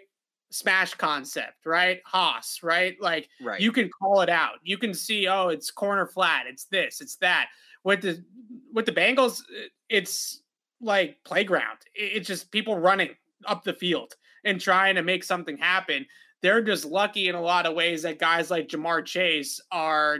[0.50, 2.00] smash concept, right?
[2.04, 2.96] Hoss, right?
[3.00, 3.60] Like Right.
[3.60, 4.54] you can call it out.
[4.62, 7.48] You can see, oh, it's corner flat, it's this, it's that.
[7.84, 8.24] With the
[8.72, 9.42] with the Bengals,
[9.88, 10.42] it's
[10.80, 11.78] like playground.
[11.94, 13.10] It's just people running
[13.46, 14.14] up the field
[14.44, 16.06] and trying to make something happen.
[16.42, 20.18] They're just lucky in a lot of ways that guys like Ja'Marr Chase are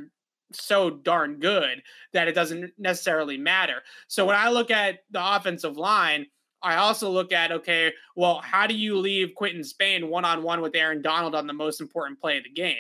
[0.53, 3.83] so darn good that it doesn't necessarily matter.
[4.09, 6.27] So when I look at the offensive line,
[6.63, 10.61] I also look at okay, well, how do you leave Quinton Spain one on one
[10.61, 12.77] with Aaron Donald on the most important play of the game?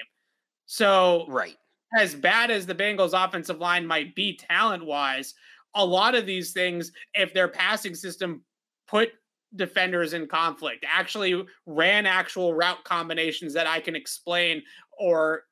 [0.66, 1.56] So right.
[1.98, 5.34] as bad as the Bengals offensive line might be talent wise,
[5.74, 8.42] a lot of these things, if their passing system
[8.88, 9.10] put
[9.56, 14.62] defenders in conflict, actually ran actual route combinations that I can explain
[14.98, 15.44] or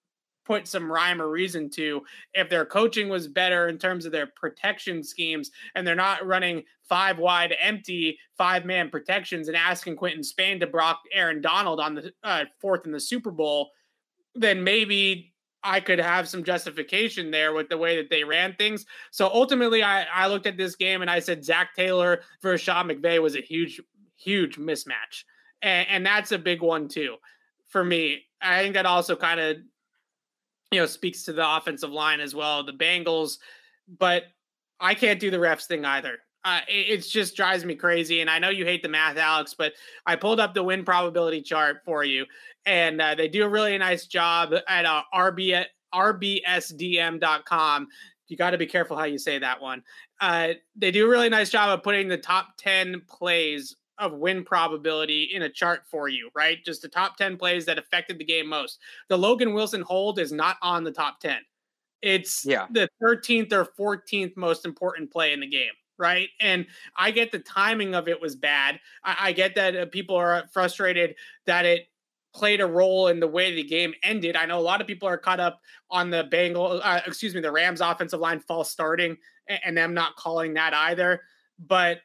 [0.46, 4.28] put some rhyme or reason to, if their coaching was better in terms of their
[4.28, 10.22] protection schemes and they're not running five wide empty five man protections and asking Quinton
[10.22, 13.70] Spain to block Aaron Donald on the uh, fourth in the Super Bowl,
[14.34, 15.34] then maybe
[15.66, 18.86] I could have some justification there with the way that they ran things.
[19.10, 22.88] So ultimately, I, I looked at this game and I said Zac Taylor versus Sean
[22.88, 23.80] McVay was a huge,
[24.16, 25.24] huge mismatch.
[25.62, 27.16] And, and that's a big one, too,
[27.66, 28.22] for me.
[28.40, 29.56] I think that also kind of,
[30.70, 33.38] you know, speaks to the offensive line as well, the Bengals.
[33.88, 34.24] But
[34.78, 36.18] I can't do the refs thing either.
[36.46, 38.20] Uh, it, it just drives me crazy.
[38.20, 39.72] And I know you hate the math, Alex, but
[40.06, 42.24] I pulled up the win probability chart for you
[42.66, 47.88] and uh, they do a really nice job at uh, RB, rbsdm.com.
[48.28, 49.82] You got to be careful how you say that one.
[50.20, 54.44] Uh, they do a really nice job of putting the top 10 plays of win
[54.44, 56.58] probability in a chart for you, right?
[56.64, 58.78] Just the top 10 plays that affected the game most.
[59.08, 61.38] The Logan Wilson hold is not on the top 10.
[62.02, 62.66] It's Yeah.
[62.70, 66.28] the 13th or 14th most important play in the game, right?
[66.40, 66.66] And
[66.96, 68.80] I get the timing of it was bad.
[69.04, 71.14] I, I get that uh, people are frustrated
[71.46, 71.88] that it
[72.34, 74.36] played a role in the way the game ended.
[74.36, 77.40] I know a lot of people are caught up on the Bengal, uh, excuse me,
[77.40, 79.16] the Rams offensive line false starting
[79.48, 81.22] and, and them not calling that either.
[81.58, 82.00] But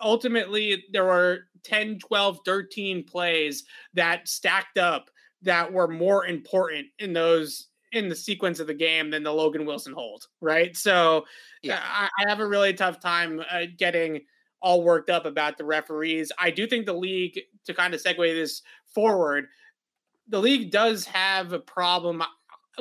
[0.00, 3.64] ultimately, there were 10, 12, 13 plays
[3.94, 5.10] that stacked up
[5.42, 9.66] that were more important in those in the sequence of the game than the Logan
[9.66, 10.76] Wilson hold, right?
[10.76, 11.24] So
[11.62, 11.76] yeah.
[11.76, 14.22] Uh, I, I have a really tough time uh, getting
[14.62, 16.30] all worked up about the referees.
[16.38, 18.62] I do think the league, to kind of segue this
[18.94, 19.46] forward,
[20.28, 22.26] the league does have a problem uh,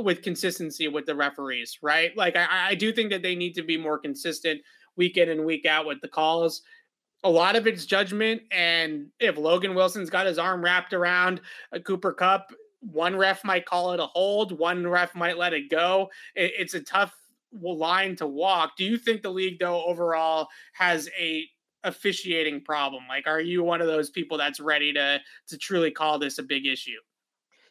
[0.02, 2.16] with consistency with the referees, right?
[2.16, 4.62] Like I, I do think that they need to be more consistent
[4.96, 6.62] week in and week out with the calls.
[7.24, 11.42] A lot of it's judgment, and if Logan Wilson's got his arm wrapped around
[11.74, 15.70] a Cooper Kupp, one ref might call it a hold, one ref might let it
[15.70, 16.10] go.
[16.36, 17.14] It, it's a tough
[17.52, 18.78] line to walk.
[18.78, 21.46] Do you think the league, though, overall has a
[21.84, 23.04] officiating problem?
[23.08, 26.44] Like, are you one of those people that's ready to to truly call this a
[26.44, 27.00] big issue?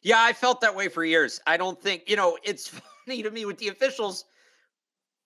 [0.02, 1.40] Yeah, I felt that way for years.
[1.46, 2.68] I don't think, you know, it's
[3.06, 4.24] funny to me with the officials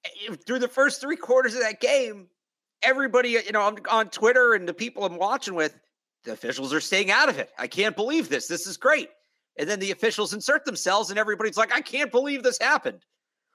[0.05, 2.29] eh, through the first three quarters of that game,
[2.83, 5.79] everybody, you know, I'm on Twitter and the people I'm watching with,
[6.25, 7.51] the officials are staying out of it.
[7.59, 8.47] I can't believe this.
[8.47, 9.09] This is great.
[9.59, 13.05] And then the officials insert themselves, and everybody's like, I can't believe this happened.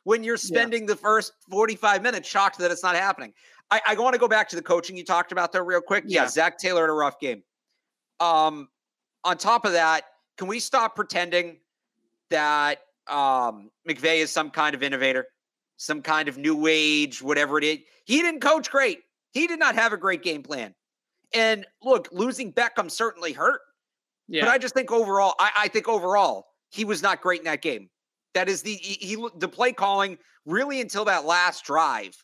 [0.03, 0.87] When you're spending yeah.
[0.87, 3.33] the first 45 minutes shocked that it's not happening.
[3.69, 6.05] I, I want to go back to the coaching you talked about there real quick.
[6.07, 7.43] Yeah, yeah Zac Taylor had a rough game.
[8.19, 8.69] Um,
[9.25, 10.03] on top of that,
[10.37, 11.57] can we stop pretending
[12.29, 15.27] that um, McVay is some kind of innovator,
[15.75, 17.79] some kind of new age, whatever it is?
[18.05, 18.99] He didn't coach great.
[19.31, 20.73] He did not have a great game plan.
[21.33, 23.59] And look, losing Beckham certainly hurt.
[24.27, 24.45] Yeah.
[24.45, 27.61] But I just think overall, I, I think overall, he was not great in that
[27.61, 27.89] game.
[28.33, 32.23] That is the he, he the play calling really until that last drive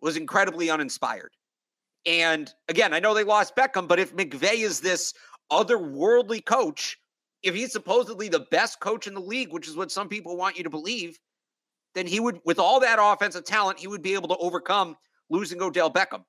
[0.00, 1.32] was incredibly uninspired.
[2.04, 5.12] And again, I know they lost Beckham, but if McVay is this
[5.50, 6.98] otherworldly coach
[7.46, 10.56] if he's supposedly the best coach in the league, which is what some people want
[10.56, 11.18] you to believe,
[11.94, 14.96] then he would, with all that offensive talent, he would be able to overcome
[15.30, 16.24] losing Odell Beckham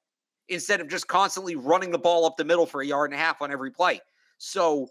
[0.50, 3.24] instead of just constantly running the ball up the middle for a yard and a
[3.24, 4.00] half on every play.
[4.38, 4.90] So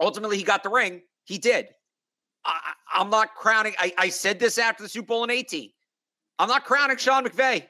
[0.00, 1.02] ultimately, he got the ring.
[1.24, 1.68] He did.
[2.44, 3.74] I, am not crowning.
[3.78, 5.70] I, I said this after the Super Bowl in 18.
[6.38, 7.64] I'm not crowning Sean McVay.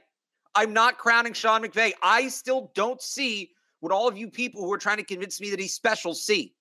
[0.55, 1.93] I'm not crowning Sean McVay.
[2.03, 3.51] I still don't see
[3.81, 6.55] what all of you people who are trying to convince me that he's special see.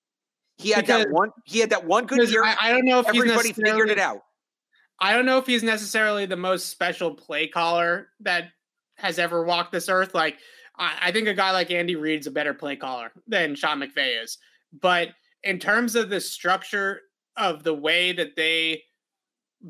[0.57, 1.32] He had because, that one.
[1.45, 2.43] He had that one good year.
[2.43, 4.22] I, I, don't know if everybody figured it out.
[4.99, 8.45] I don't know if he's necessarily the most special play caller that
[8.95, 10.15] has ever walked this earth.
[10.15, 10.38] Like
[10.78, 14.24] I, I think a guy like Andy Reid's a better play caller than Sean McVay
[14.24, 14.39] is.
[14.82, 15.09] But
[15.48, 17.02] in terms of the structure
[17.36, 18.84] of the way that they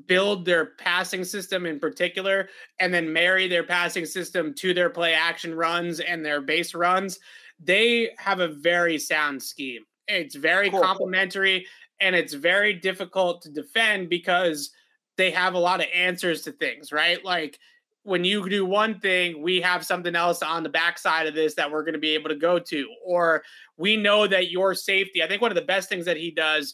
[0.06, 2.50] build their passing system in particular
[2.80, 7.20] and then marry their passing system to their play action runs and their base runs
[7.60, 10.82] they have a very sound scheme it's very cool.
[10.82, 11.66] complementary
[12.00, 14.72] and it's very difficult to defend because
[15.18, 17.24] they have a lot of answers to things, right?
[17.26, 17.60] Like
[18.08, 21.70] when you do one thing, we have something else on the backside of this that
[21.70, 22.88] we're going to be able to go to.
[23.06, 23.44] Or
[23.76, 26.74] we know that your safety, I think one of the best things that he does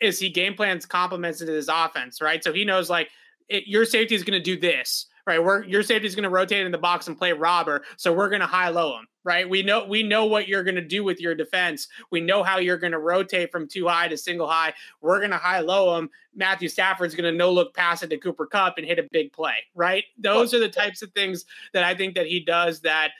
[0.00, 2.42] is he game plans complements into his offense, right?
[2.42, 3.10] So he knows like
[3.48, 5.42] it, your safety is going to do this right?
[5.42, 8.28] We're your safety is going to rotate in the box and play robber, so we're
[8.28, 9.48] going to high low him, right?
[9.48, 11.88] We know we know what you're going to do with your defense.
[12.10, 14.74] We know how you're going to rotate from two high to single high.
[15.00, 16.10] We're going to high low them.
[16.34, 19.32] Matthew Stafford's going to no look pass it to Cooper Kupp and hit a big
[19.32, 20.04] play, right?
[20.18, 23.10] Those are the types of things that I think that he does that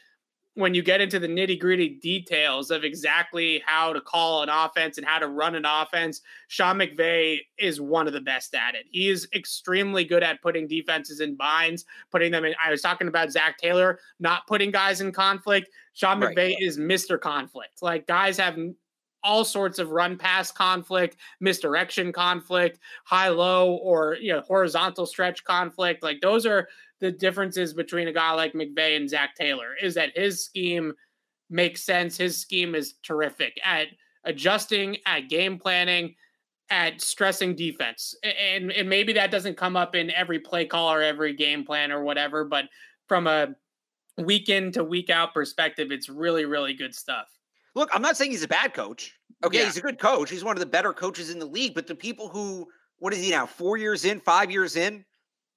[0.55, 4.99] when you get into the nitty gritty details of exactly how to call an offense
[4.99, 8.85] and how to run an offense, Sean McVay is one of the best at it.
[8.91, 12.55] He is extremely good at putting defenses in binds, putting them in.
[12.63, 15.71] I was talking about Zac Taylor not putting guys in conflict.
[15.95, 16.57] Sean McVay right.
[16.61, 17.19] is Mr.
[17.19, 17.81] Conflict.
[17.81, 18.59] Like guys have
[19.25, 25.45] all sorts of run pass conflict, misdirection conflict, high low or you know horizontal stretch
[25.45, 26.03] conflict.
[26.03, 26.69] Like those are
[27.03, 30.95] the differences between a guy like McVay and Zac Taylor is that his scheme
[31.51, 32.17] makes sense.
[32.17, 33.89] His scheme is terrific at
[34.23, 36.15] adjusting, at game planning,
[36.71, 38.15] at stressing defense.
[38.23, 41.91] And, and maybe that doesn't come up in every play call or every game plan
[41.91, 42.67] or whatever, but
[43.09, 43.49] from a
[44.17, 47.27] week in to week out perspective, it's really, really good stuff.
[47.75, 49.13] Look, I'm not saying he's a bad coach.
[49.43, 49.65] Okay, yeah.
[49.65, 50.31] he's a good coach.
[50.31, 51.75] He's one of the better coaches in the league.
[51.75, 52.69] But the people who,
[53.01, 55.05] what is he now, four years in, five years in,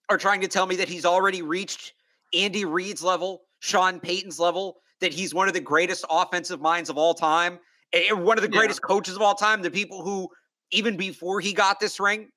[0.10, 1.93] are trying to tell me that he's already reached
[2.34, 6.97] Andy Reid's level, Sean Payton's level, that he's one of the greatest offensive minds of
[6.97, 7.60] all time,
[7.93, 8.88] and one of the greatest yeah.
[8.88, 9.62] coaches of all time.
[9.62, 10.30] The people who,
[10.72, 12.30] even before he got this ring,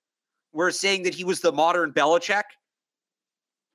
[0.52, 2.44] were saying that he was the modern Belichick.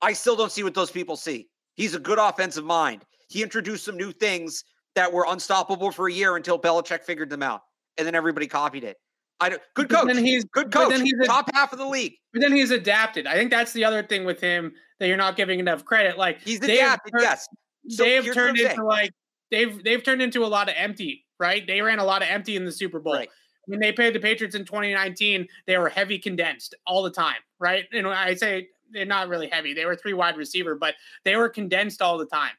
[0.01, 1.47] I still don't see what those people see.
[1.75, 3.03] He's a good offensive mind.
[3.29, 4.63] He introduced some new things
[4.95, 7.61] that were unstoppable for a year until Belichick figured them out,
[7.97, 8.97] and then everybody copied it.
[9.43, 10.07] I don't, good coach.
[10.07, 10.89] Then he's good coach.
[10.89, 12.13] Then he's top half of the league.
[12.31, 13.27] But then he's adapted.
[13.27, 16.17] I think that's the other thing with him that you're not giving enough credit.
[16.17, 17.11] Like he's adapted.
[17.11, 17.47] Turned, yes,
[17.89, 19.11] so they have turned into like
[19.51, 21.25] they've they've turned into a lot of empty.
[21.39, 21.67] Right?
[21.67, 23.13] They ran a lot of empty in the Super Bowl.
[23.13, 23.29] Right.
[23.65, 27.85] when they played the Patriots in 2019, they were heavy condensed all the time, right?
[27.91, 29.73] And I say they're not really heavy.
[29.73, 32.51] They were three wide receiver, but they were condensed all the time.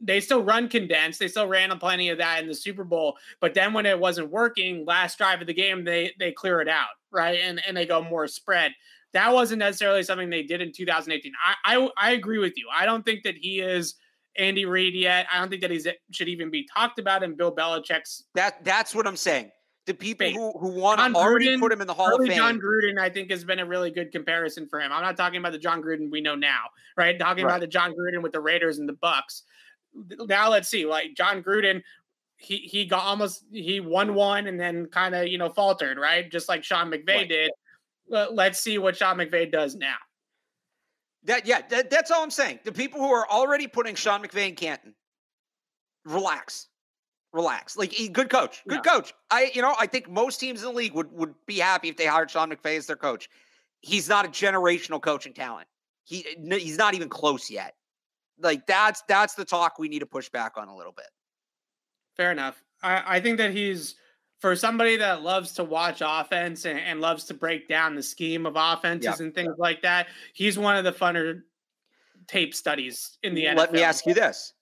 [0.00, 1.18] They still run condensed.
[1.18, 3.16] They still ran plenty of that in the Super Bowl.
[3.40, 6.68] But then when it wasn't working, last drive of the game, they they clear it
[6.68, 7.38] out, right?
[7.42, 8.72] And and they go more spread.
[9.12, 11.32] That wasn't necessarily something they did in 2018.
[11.44, 12.68] I I, I agree with you.
[12.74, 13.96] I don't think that he is
[14.36, 15.26] Andy Reid yet.
[15.32, 18.24] I don't think that he should even be talked about in Bill Belichick's.
[18.34, 19.50] That that's what I'm saying
[19.90, 22.36] the people who, who want to already Gruden, put him in the Hall of Fame.
[22.36, 24.92] Jon Gruden, I think, has been a really good comparison for him.
[24.92, 26.64] I'm not talking about the Jon Gruden we know now,
[26.96, 27.18] right?
[27.18, 27.50] Talking right.
[27.50, 29.42] about the Jon Gruden with the Raiders and the Bucks.
[29.94, 31.82] Now let's see, like Jon Gruden,
[32.36, 36.30] he he got almost he won one and then kind of you know faltered, right?
[36.30, 37.28] Just like Sean McVay right.
[37.28, 37.50] did.
[38.08, 39.96] Let's see what Sean McVay does now.
[41.24, 42.60] That yeah, that, that's all I'm saying.
[42.64, 44.94] The people who are already putting Sean McVay in Canton,
[46.04, 46.68] relax
[47.32, 47.76] relax.
[47.76, 48.92] Like good coach, good yeah.
[48.92, 49.14] coach.
[49.30, 51.96] I you know I think most teams in the league would would be happy if
[51.96, 53.28] they hired Sean McVay as their coach.
[53.80, 55.68] He's not a generational coaching talent.
[56.04, 57.74] He he's not even close yet.
[58.40, 61.06] Like that's that's the talk we need to push back on a little bit.
[62.16, 62.62] Fair enough.
[62.82, 63.96] I, I think that he's
[64.40, 68.46] for somebody that loves to watch offense and, and loves to break down the scheme
[68.46, 70.08] of offenses and things like that.
[70.32, 71.42] He's one of the funner
[72.26, 73.56] tape studies in the NFL.
[73.56, 74.54] Let me ask you this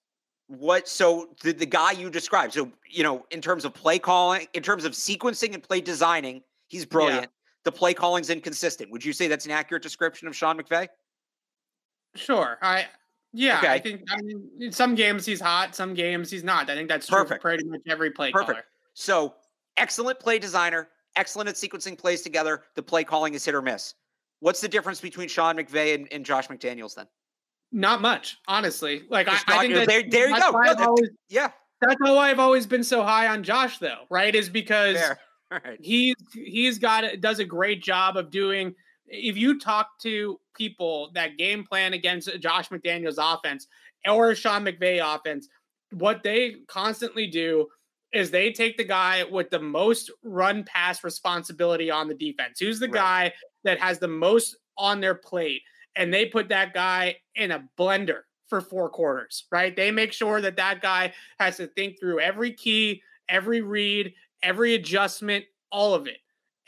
[0.48, 4.46] what so the, the guy you described so you know in terms of play calling
[4.54, 7.28] in terms of sequencing and play designing he's brilliant yeah.
[7.64, 10.88] the play calling's inconsistent would you say that's an accurate description of sean mcvay
[12.14, 12.86] sure i
[13.32, 13.68] yeah okay.
[13.68, 16.88] i think i mean in some games he's hot some games he's not i think
[16.88, 18.64] that's perfect pretty much every play perfect caller.
[18.94, 19.34] so
[19.76, 23.94] excellent play designer excellent at sequencing plays together the play calling is hit or miss
[24.40, 27.06] what's the difference between sean mcvay and, and josh mcdaniels then
[27.72, 29.02] not much, honestly.
[29.10, 30.50] Like I, I, think that there, there you go.
[30.50, 31.50] No, always, yeah,
[31.80, 34.04] that's why I've always been so high on Josh, though.
[34.10, 34.34] Right?
[34.34, 34.96] Is because
[35.50, 35.78] right.
[35.80, 38.74] he's he's got does a great job of doing.
[39.08, 43.66] If you talk to people that game plan against Josh McDaniels' offense
[44.08, 45.48] or Sean McVay offense,
[45.92, 47.66] what they constantly do
[48.12, 52.58] is they take the guy with the most run pass responsibility on the defense.
[52.58, 52.94] Who's the right.
[52.94, 53.32] guy
[53.64, 55.62] that has the most on their plate?
[55.98, 59.74] and they put that guy in a blender for four quarters, right?
[59.74, 64.74] They make sure that that guy has to think through every key, every read, every
[64.74, 66.18] adjustment, all of it.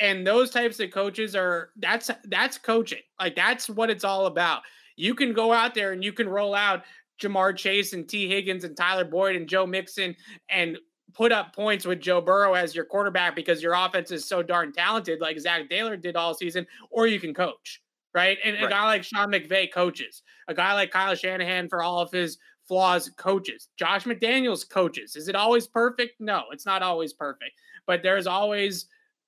[0.01, 3.03] And those types of coaches are that's that's coaching.
[3.21, 4.63] Like that's what it's all about.
[4.97, 6.83] You can go out there and you can roll out
[7.23, 10.17] Ja'Marr Chase and Tee Higgins and Tyler Boyd and Joe Mixon
[10.49, 10.79] and
[11.13, 14.73] put up points with Joe Burrow as your quarterback because your offense is so darn
[14.73, 17.83] talented, like Zac Taylor did all season, or you can coach
[18.15, 18.39] right?
[18.45, 18.65] And right.
[18.65, 22.39] a guy like Sean McVay coaches, a guy like Kyle Shanahan for all of his
[22.67, 25.17] flaws coaches, Josh McDaniels coaches.
[25.17, 26.21] Is it always perfect?
[26.21, 27.53] No, it's not always perfect,
[27.87, 28.87] but there's always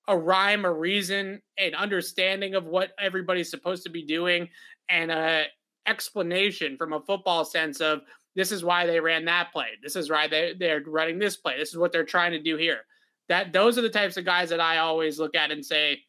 [0.08, 4.48] a rhyme, a reason, an understanding of what everybody's supposed to be doing,
[4.88, 5.44] and a
[5.86, 8.00] explanation from a football sense of
[8.34, 9.68] this is why they ran that play.
[9.82, 11.58] This is why they, they're running this play.
[11.58, 12.80] This is what they're trying to do here.
[13.28, 16.00] That those are the types of guys that I always look at and say,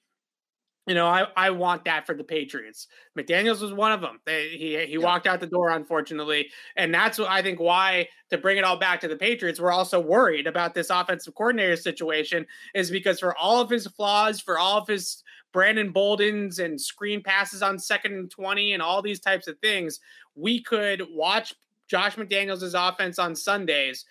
[0.85, 2.87] you know, I, I want that for the Patriots.
[3.17, 4.19] McDaniels was one of them.
[4.25, 8.37] They, he he walked out the door, unfortunately, and that's what I think why to
[8.37, 9.59] bring it all back to the Patriots.
[9.59, 14.41] We're also worried about this offensive coordinator situation, is because for all of his flaws,
[14.41, 15.23] for all of his
[15.53, 19.99] Brandon Boldens and screen passes on second and twenty, and all these types of things,
[20.35, 21.53] we could watch
[21.87, 24.03] Josh McDaniels' offense on Sundays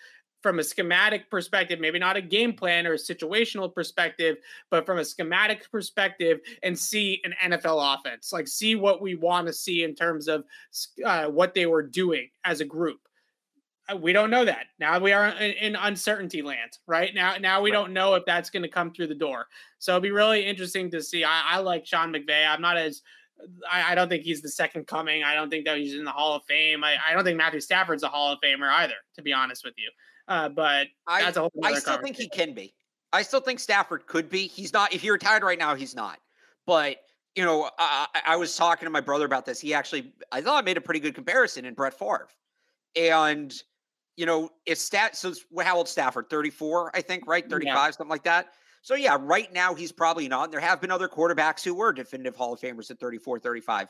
[0.43, 4.35] from a schematic perspective, maybe not a game plan or a situational perspective,
[4.69, 9.47] but from a schematic perspective, and see an NFL offense, like see what we want
[9.47, 10.43] to see in terms of
[11.05, 12.99] uh, what they were doing as a group.
[13.91, 14.99] Uh, we don't know that now.
[14.99, 17.37] We are in, in uncertainty land right now.
[17.37, 17.77] Now we right.
[17.77, 19.47] don't know if that's going to come through the door.
[19.79, 21.23] So it'll be really interesting to see.
[21.23, 22.47] I, I like Sean McVay.
[22.47, 23.01] I'm not as
[23.69, 25.23] I, I, don't think he's the second coming.
[25.23, 26.83] I don't think that he's in the Hall of Fame.
[26.83, 29.73] I, I don't think Matthew Stafford's a Hall of Famer either, to be honest with
[29.77, 29.89] you.
[30.27, 32.73] Uh, but I, I still think he can be.
[33.11, 34.47] I still think Stafford could be.
[34.47, 34.93] He's not.
[34.93, 36.19] If he retired right now, he's not.
[36.65, 36.97] But
[37.35, 39.59] you know, I, I was talking to my brother about this.
[39.59, 42.27] He actually, I thought I made a pretty good comparison in Brett Favre,
[42.95, 43.53] and
[44.15, 46.29] you know, if stat, so how old Stafford?
[46.29, 47.47] Thirty four, I think, right?
[47.47, 47.91] Thirty five, yeah.
[47.91, 48.53] something like that.
[48.83, 50.45] So yeah, right now he's probably not.
[50.45, 53.87] And there have been other quarterbacks who were definitive Hall of Famers at 34, 35.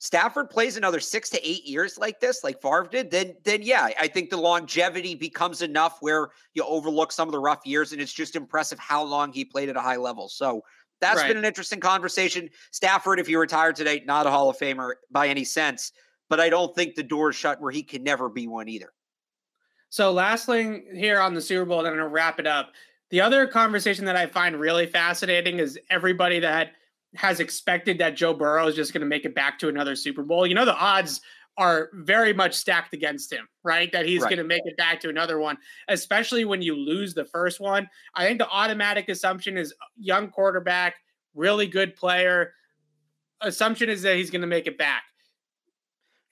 [0.00, 3.88] Stafford plays another six to eight years like this, like Favre did, then then yeah,
[3.98, 8.00] I think the longevity becomes enough where you overlook some of the rough years, and
[8.00, 10.28] it's just impressive how long he played at a high level.
[10.28, 10.62] So
[11.00, 11.28] that's right.
[11.28, 12.48] been an interesting conversation.
[12.70, 15.92] Stafford, if he retired today, not a Hall of Famer by any sense,
[16.28, 18.92] but I don't think the door is shut where he can never be one either.
[19.90, 22.72] So last thing here on the Super Bowl, then I'm gonna wrap it up.
[23.10, 26.72] The other conversation that I find really fascinating is everybody that
[27.14, 30.22] has expected that Joe Burrow is just going to make it back to another Super
[30.22, 30.46] Bowl.
[30.46, 31.20] You know, the odds
[31.56, 33.90] are very much stacked against him, right?
[33.92, 34.28] That he's right.
[34.28, 37.88] going to make it back to another one, especially when you lose the first one.
[38.14, 40.96] I think the automatic assumption is uh, young quarterback,
[41.34, 42.52] really good player.
[43.40, 45.02] Assumption is that he's going to make it back.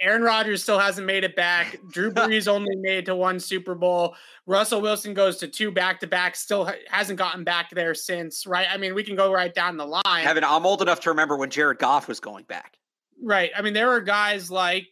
[0.01, 1.79] Aaron Rodgers still hasn't made it back.
[1.91, 4.15] Drew Brees only made to one Super Bowl.
[4.47, 8.67] Russell Wilson goes to two back to back, still hasn't gotten back there since, right?
[8.71, 10.03] I mean, we can go right down the line.
[10.25, 12.79] Kevin, I'm old enough to remember when Jared Goff was going back.
[13.23, 13.51] Right.
[13.57, 14.87] I mean, there were guys like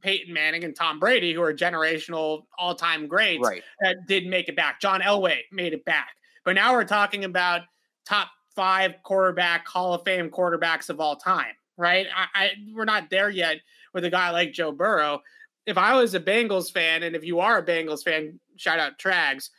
[0.00, 3.62] Peyton Manning and Tom Brady who are generational all time greats right.
[3.80, 4.80] that did make it back.
[4.80, 6.10] John Elway made it back.
[6.44, 7.62] But now we're talking about
[8.06, 12.06] top five quarterback, Hall of Fame quarterbacks of all time, right?
[12.14, 13.58] I, I we're not there yet
[13.98, 15.22] with a guy like Joe Burrow.
[15.66, 18.96] If I was a Bengals fan, and if you are a Bengals fan, shout out
[18.96, 19.50] Trags,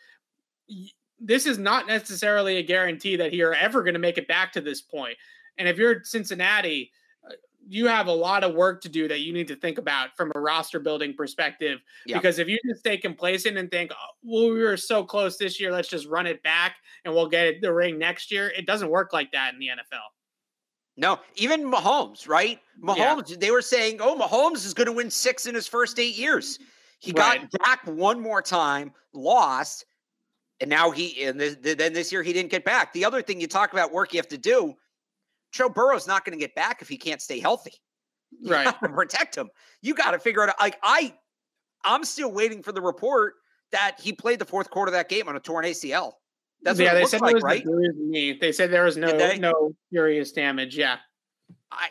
[1.20, 4.62] this is not necessarily a guarantee that you're ever going to make it back to
[4.62, 5.18] this point.
[5.58, 6.90] And if you're Cincinnati,
[7.28, 7.34] uh,
[7.68, 10.32] you have a lot of work to do that you need to think about from
[10.36, 11.80] a roster building perspective.
[12.06, 12.18] Yeah.
[12.18, 15.60] Because if you just stay complacent and think, oh, well, we were so close this
[15.60, 18.90] year, let's just run it back and we'll get the ring next year, it doesn't
[18.90, 20.08] work like that in the NFL.
[21.00, 22.60] No, even Mahomes, right?
[22.84, 23.38] Mahomes, yeah.
[23.40, 26.60] they were saying, oh, Mahomes is going to win six in his first eight years.
[27.00, 27.50] He right.
[27.50, 29.86] got back one more time, lost,
[30.60, 32.92] and now he, and this, then this year he didn't get back.
[32.92, 34.74] The other thing you talk about work you have to do,
[35.54, 37.74] Joe Burrow's not going to get back if he can't stay healthy.
[38.42, 38.76] You right.
[38.80, 39.50] protect him.
[39.82, 41.16] You got to figure out, like, I,
[41.84, 43.34] I'm still waiting for the report
[43.72, 46.12] that he played the fourth quarter of that game on a torn ACL.
[46.62, 46.94] That's yeah.
[46.94, 47.64] they said like, was right?
[47.64, 48.38] the knee.
[48.40, 50.78] They said there was no no serious damage.
[50.78, 50.98] Yeah.
[51.72, 51.90] I.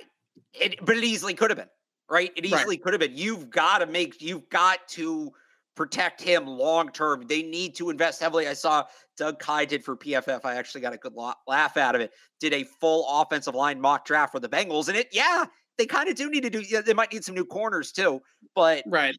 [0.54, 1.68] It, but it easily could have been
[2.10, 2.32] right.
[2.36, 2.82] It easily right.
[2.82, 3.16] could have been.
[3.16, 4.20] You've got to make.
[4.20, 5.32] You've got to
[5.74, 7.24] protect him long term.
[7.26, 8.48] They need to invest heavily.
[8.48, 8.84] I saw
[9.16, 10.40] Doug Kyed did for PFF.
[10.44, 11.14] I actually got a good
[11.46, 12.12] laugh out of it.
[12.40, 15.44] Did a full offensive line mock draft for the Bengals, and it yeah,
[15.76, 16.60] they kind of do need to do.
[16.60, 18.20] Yeah, they might need some new corners too,
[18.54, 19.16] but right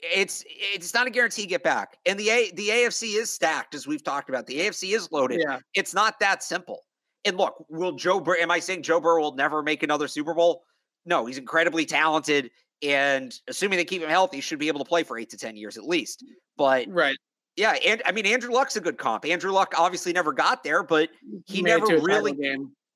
[0.00, 1.98] it's it's not a guarantee get back.
[2.06, 4.46] And the A, the AFC is stacked, as we've talked about.
[4.46, 5.40] The AFC is loaded.
[5.44, 5.58] Yeah.
[5.74, 6.84] It's not that simple.
[7.24, 8.38] And look, will Joe Burrow?
[8.38, 10.64] Am I saying Joe Burrow will never make another Super Bowl?
[11.04, 12.50] No, he's incredibly talented,
[12.82, 15.36] and assuming they keep him healthy, he should be able to play for eight to
[15.36, 16.24] ten years at least.
[16.56, 17.16] But right,
[17.56, 19.24] yeah, and I mean Andrew Luck's a good comp.
[19.24, 21.10] Andrew Luck obviously never got there, but
[21.46, 22.36] he never really.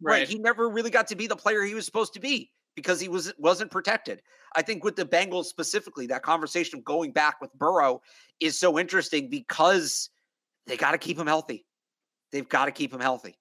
[0.05, 0.21] Right.
[0.21, 0.29] right.
[0.29, 3.09] He never really got to be the player he was supposed to be because he
[3.09, 4.23] was wasn't protected.
[4.55, 8.03] I think with the Bengals specifically, that conversation of going back with Burrow
[8.41, 10.11] is so interesting because
[10.67, 11.65] they got to keep him healthy.
[12.33, 13.39] They've got to keep him healthy.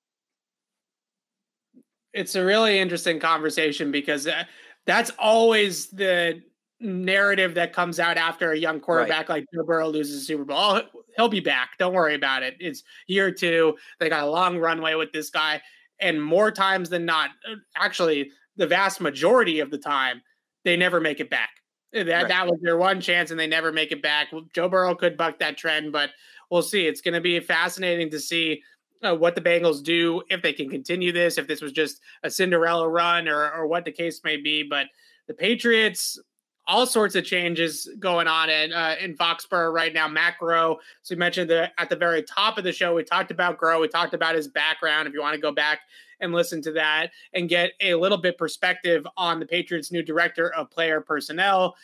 [2.14, 4.44] It's a really interesting conversation because uh,
[4.86, 6.42] that's always the
[6.82, 9.40] narrative that comes out after a young quarterback right.
[9.40, 10.58] like Joe Burrow loses the Super Bowl.
[10.60, 10.82] Oh,
[11.16, 11.72] he'll be back.
[11.78, 12.56] Don't worry about it.
[12.60, 13.78] It's year two.
[14.00, 15.62] They got a long runway with this guy.
[16.00, 20.22] And more times than not, uh, actually, the vast majority of the time,
[20.64, 21.50] they never make it back.
[21.94, 22.28] That right.
[22.28, 24.28] that was their one chance, and they never make it back.
[24.54, 26.12] Joe Burrow could buck that trend, but
[26.50, 26.88] we'll see.
[26.88, 28.62] It's going to be fascinating to see
[29.04, 32.30] uh, what the Bengals do if they can continue this, if this was just a
[32.30, 34.64] Cinderella run, or or what the case may be.
[34.64, 34.88] But
[35.28, 36.18] the Patriots,
[36.66, 40.08] all sorts of changes going on in uh, in Foxborough right now.
[40.08, 43.60] Macro, So we mentioned the at the very top of the show, we talked about
[43.60, 45.10] Groh, We talked about his background.
[45.10, 45.80] If you want to go back
[46.22, 50.54] and listen to that and get a little bit perspective on the Patriots' new director
[50.54, 51.76] of player personnel.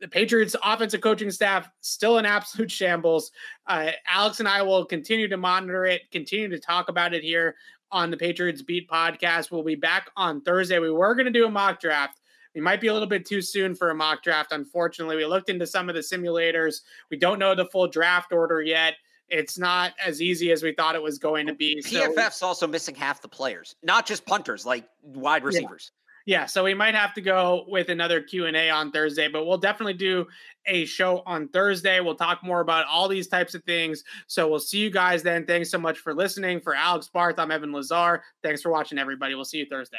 [0.00, 3.30] The Patriots' offensive coaching staff still in absolute shambles.
[3.66, 7.54] Uh, Alex and I will continue to monitor it, continue to talk about it here
[7.92, 9.50] on the Patriots Beat podcast.
[9.50, 10.78] We'll be back on Thursday.
[10.78, 12.20] We were going to do a mock draft.
[12.54, 15.16] We might be a little bit too soon for a mock draft, unfortunately.
[15.16, 16.80] We looked into some of the simulators.
[17.10, 18.94] We don't know the full draft order yet
[19.32, 21.82] it's not as easy as we thought it was going to be.
[21.82, 25.90] PFF's so, also missing half the players, not just punters, like wide receivers.
[26.26, 26.40] Yeah.
[26.40, 29.94] yeah, so we might have to go with another Q&A on Thursday, but we'll definitely
[29.94, 30.26] do
[30.66, 32.00] a show on Thursday.
[32.00, 34.04] We'll talk more about all these types of things.
[34.26, 35.46] So we'll see you guys then.
[35.46, 36.60] Thanks so much for listening.
[36.60, 38.22] For Alex Barth, I'm Evan Lazar.
[38.42, 39.34] Thanks for watching, everybody.
[39.34, 39.98] We'll see you Thursday.